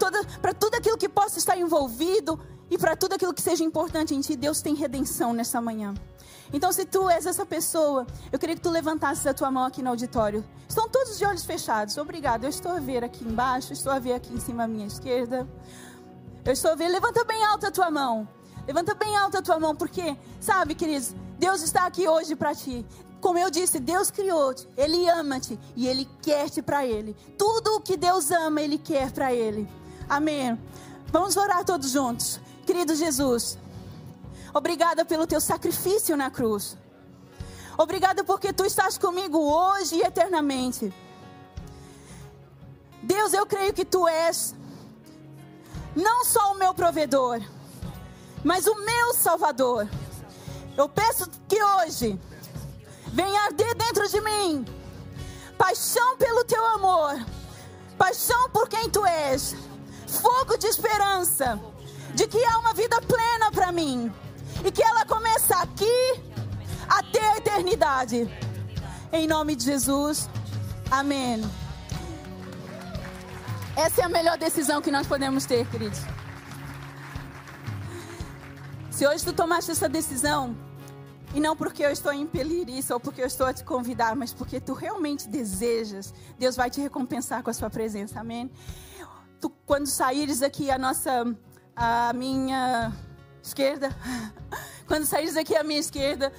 tudo 0.55 0.75
aquilo 0.77 0.97
que 0.97 1.09
possa 1.09 1.39
estar 1.39 1.59
envolvido 1.59 2.39
e 2.73 2.79
para 2.79 2.97
tudo 2.97 3.13
aquilo 3.15 3.35
que 3.35 3.43
seja 3.43 3.63
importante 3.63 4.15
em 4.15 4.21
ti. 4.23 4.35
Deus 4.35 4.63
tem 4.63 4.75
redenção 4.75 5.35
nessa 5.35 5.61
manhã. 5.61 5.93
Então, 6.51 6.73
se 6.73 6.87
tu 6.87 7.07
és 7.07 7.27
essa 7.27 7.45
pessoa, 7.45 8.07
eu 8.33 8.39
queria 8.39 8.57
que 8.57 8.63
tu 8.63 8.71
levantasses 8.71 9.27
a 9.27 9.35
tua 9.35 9.51
mão 9.51 9.65
aqui 9.65 9.83
no 9.83 9.91
auditório. 9.91 10.43
Estão 10.67 10.89
todos 10.89 11.19
de 11.19 11.25
olhos 11.27 11.45
fechados. 11.45 11.99
Obrigado. 11.99 12.45
Eu 12.45 12.49
estou 12.49 12.73
a 12.73 12.81
ver 12.81 13.05
aqui 13.05 13.25
embaixo, 13.25 13.75
estou 13.75 13.93
a 13.93 13.99
ver 13.99 14.15
aqui 14.15 14.33
em 14.33 14.41
cima 14.41 14.65
à 14.65 14.67
minha 14.67 14.87
esquerda. 14.87 15.47
Eu 16.43 16.53
estou 16.55 16.71
a 16.71 16.75
ver. 16.75 16.89
Levanta 16.89 17.23
bem 17.25 17.45
alta 17.45 17.69
a 17.69 17.71
tua 17.71 17.91
mão. 17.91 18.27
Levanta 18.67 18.95
bem 18.95 19.15
alta 19.19 19.41
a 19.41 19.43
tua 19.43 19.61
mão, 19.61 19.77
porque, 19.77 20.17
sabe, 20.41 20.75
queridos, 20.75 21.15
Deus 21.39 21.61
está 21.61 21.85
aqui 21.85 22.09
hoje 22.09 22.35
para 22.35 22.55
ti. 22.55 22.87
Como 23.21 23.39
eu 23.39 23.51
disse, 23.51 23.79
Deus 23.79 24.11
criou-te, 24.11 24.67
Ele 24.79 25.11
ama-te 25.11 25.61
e 25.77 25.87
Ele 25.87 26.09
quer-te 26.23 26.63
para 26.63 26.87
Ele. 26.87 27.15
Tudo 27.37 27.77
o 27.77 27.81
que 27.83 27.99
Deus 27.99 28.31
ama, 28.31 28.63
Ele 28.63 28.79
quer 28.79 29.11
para 29.13 29.31
Ele. 29.35 29.69
Amém. 30.09 30.59
Vamos 31.09 31.37
orar 31.37 31.63
todos 31.65 31.91
juntos. 31.91 32.41
Querido 32.67 32.95
Jesus, 32.95 33.59
Obrigada 34.55 35.05
pelo 35.05 35.27
teu 35.27 35.41
sacrifício 35.41 36.17
na 36.17 36.31
cruz. 36.31 36.77
Obrigada 37.79 38.23
porque 38.23 38.53
tu 38.53 38.65
estás 38.67 38.99
comigo 38.99 39.39
hoje 39.39 39.97
e 39.97 40.03
eternamente. 40.03 40.93
Deus, 43.03 43.33
eu 43.33 43.47
creio 43.47 43.73
que 43.73 43.85
tu 43.85 44.07
és 44.07 44.55
não 45.97 46.25
só 46.25 46.53
o 46.53 46.59
meu 46.59 46.75
provedor, 46.75 47.41
mas 48.45 48.67
o 48.67 48.75
meu 48.75 49.15
salvador. 49.15 49.89
Eu 50.77 50.89
peço 50.89 51.29
que 51.49 51.63
hoje 51.63 52.21
venha 53.07 53.43
arder 53.45 53.75
dentro 53.75 54.07
de 54.09 54.21
mim 54.21 54.65
paixão 55.57 56.17
pelo 56.19 56.45
teu 56.45 56.65
amor, 56.67 57.25
paixão 57.97 58.51
por 58.51 58.69
quem 58.69 58.91
tu 58.91 59.05
és, 59.07 59.55
fogo 60.07 60.57
de 60.59 60.67
esperança, 60.67 61.59
de 62.15 62.27
que 62.27 62.45
há 62.45 62.59
uma 62.59 62.75
vida 62.75 63.01
plena 63.03 63.51
para 63.51 63.73
mim 63.73 64.13
e 64.65 64.71
que 64.71 64.83
ela 64.83 65.05
começa 65.05 65.57
aqui 65.57 66.21
até 66.89 67.21
a 67.21 67.37
eternidade. 67.39 68.29
Em 69.13 69.27
nome 69.27 69.57
de 69.57 69.65
Jesus. 69.65 70.29
Amém. 70.91 71.43
Essa 73.77 74.03
é 74.03 74.05
a 74.05 74.09
melhor 74.09 74.37
decisão 74.37 74.83
que 74.83 74.91
nós 74.91 75.07
podemos 75.07 75.47
ter, 75.47 75.67
queridos. 75.71 76.01
Se 78.91 79.07
hoje 79.07 79.25
tu 79.25 79.33
tomaste 79.33 79.71
essa 79.71 79.89
decisão, 79.89 80.55
e 81.35 81.41
não 81.41 81.57
porque 81.57 81.83
eu 81.83 81.91
estou 81.91 82.13
a 82.13 82.15
impelir 82.15 82.69
isso 82.69 82.93
ou 82.93 83.01
porque 83.01 83.23
eu 83.23 83.27
estou 83.27 83.47
a 83.47 83.55
te 83.55 83.65
convidar, 83.65 84.15
mas 84.15 84.35
porque 84.35 84.61
tu 84.61 84.75
realmente 84.75 85.27
desejas, 85.27 86.13
Deus 86.39 86.57
vai 86.57 86.69
te 86.69 86.81
recompensar 86.81 87.43
com 87.43 87.49
a 87.49 87.55
sua 87.55 87.71
presença. 87.71 88.21
Amém. 88.21 88.51
Tu, 89.41 89.49
quando 89.65 89.87
saíres 89.87 90.43
aqui 90.43 90.71
a 90.71 90.77
nossa 90.77 91.25
a 91.75 92.13
minha 92.13 92.93
esquerda, 93.43 93.95
quando 94.87 95.05
saíres 95.05 95.37
aqui 95.37 95.57
à 95.57 95.63
minha 95.63 95.81
esquerda, 95.81 96.33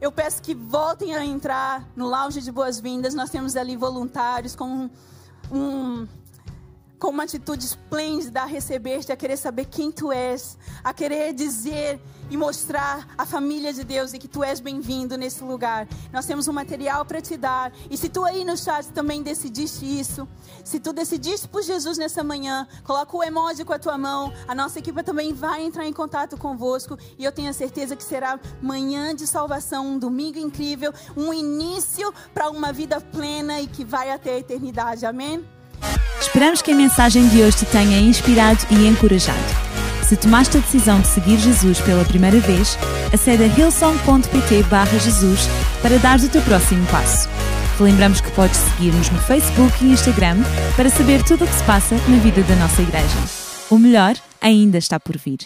eu 0.00 0.10
peço 0.10 0.42
que 0.42 0.54
voltem 0.54 1.14
a 1.14 1.24
entrar 1.24 1.86
no 1.94 2.06
lounge 2.06 2.40
de 2.40 2.50
boas-vindas. 2.50 3.14
Nós 3.14 3.30
temos 3.30 3.56
ali 3.56 3.76
voluntários 3.76 4.56
com 4.56 4.90
um, 5.52 6.08
com 7.00 7.08
uma 7.08 7.22
atitude 7.22 7.64
esplêndida 7.64 8.42
a 8.42 8.44
receber-te, 8.44 9.10
a 9.10 9.16
querer 9.16 9.38
saber 9.38 9.64
quem 9.64 9.90
tu 9.90 10.12
és, 10.12 10.58
a 10.84 10.92
querer 10.92 11.32
dizer 11.32 11.98
e 12.28 12.36
mostrar 12.36 13.08
a 13.16 13.24
família 13.24 13.72
de 13.72 13.82
Deus 13.82 14.12
e 14.12 14.18
que 14.18 14.28
tu 14.28 14.44
és 14.44 14.60
bem-vindo 14.60 15.16
nesse 15.16 15.42
lugar. 15.42 15.88
Nós 16.12 16.26
temos 16.26 16.46
um 16.46 16.52
material 16.52 17.04
para 17.06 17.20
te 17.20 17.38
dar. 17.38 17.72
E 17.90 17.96
se 17.96 18.08
tu 18.10 18.22
aí 18.22 18.44
no 18.44 18.56
chat 18.56 18.86
também 18.88 19.22
decidiste 19.22 19.84
isso, 19.84 20.28
se 20.62 20.78
tu 20.78 20.92
decidiste 20.92 21.48
por 21.48 21.62
Jesus 21.62 21.96
nessa 21.96 22.22
manhã, 22.22 22.68
coloca 22.84 23.16
o 23.16 23.24
emoji 23.24 23.64
com 23.64 23.72
a 23.72 23.78
tua 23.78 23.96
mão. 23.96 24.30
A 24.46 24.54
nossa 24.54 24.78
equipe 24.78 25.02
também 25.02 25.32
vai 25.32 25.64
entrar 25.64 25.86
em 25.86 25.92
contato 25.94 26.36
convosco 26.36 26.98
e 27.18 27.24
eu 27.24 27.32
tenho 27.32 27.48
a 27.48 27.54
certeza 27.54 27.96
que 27.96 28.04
será 28.04 28.38
manhã 28.60 29.14
de 29.14 29.26
salvação, 29.26 29.86
um 29.86 29.98
domingo 29.98 30.38
incrível, 30.38 30.92
um 31.16 31.32
início 31.32 32.12
para 32.34 32.50
uma 32.50 32.72
vida 32.72 33.00
plena 33.00 33.58
e 33.58 33.66
que 33.66 33.86
vai 33.86 34.10
até 34.10 34.34
a 34.34 34.38
eternidade. 34.38 35.06
Amém. 35.06 35.59
Esperamos 36.20 36.62
que 36.62 36.72
a 36.72 36.74
mensagem 36.76 37.28
de 37.28 37.42
hoje 37.42 37.58
te 37.58 37.66
tenha 37.66 37.98
inspirado 37.98 38.60
e 38.70 38.86
encorajado. 38.86 39.38
Se 40.06 40.16
tomaste 40.16 40.56
a 40.56 40.60
decisão 40.60 41.00
de 41.00 41.06
seguir 41.06 41.38
Jesus 41.38 41.80
pela 41.80 42.04
primeira 42.04 42.40
vez, 42.40 42.78
acede 43.12 43.44
a 43.44 43.46
hillsong.pt 43.46 44.64
Jesus 45.00 45.48
para 45.82 45.98
dar 45.98 46.18
o 46.18 46.28
teu 46.28 46.42
próximo 46.42 46.84
passo. 46.86 47.28
Lembramos 47.78 48.20
que 48.20 48.30
podes 48.32 48.58
seguir-nos 48.58 49.08
no 49.10 49.18
Facebook 49.20 49.72
e 49.84 49.92
Instagram 49.92 50.38
para 50.76 50.90
saber 50.90 51.22
tudo 51.22 51.44
o 51.44 51.48
que 51.48 51.54
se 51.54 51.64
passa 51.64 51.94
na 52.08 52.16
vida 52.18 52.42
da 52.42 52.56
nossa 52.56 52.82
igreja. 52.82 53.18
O 53.70 53.78
melhor 53.78 54.14
ainda 54.40 54.78
está 54.78 54.98
por 54.98 55.16
vir. 55.16 55.38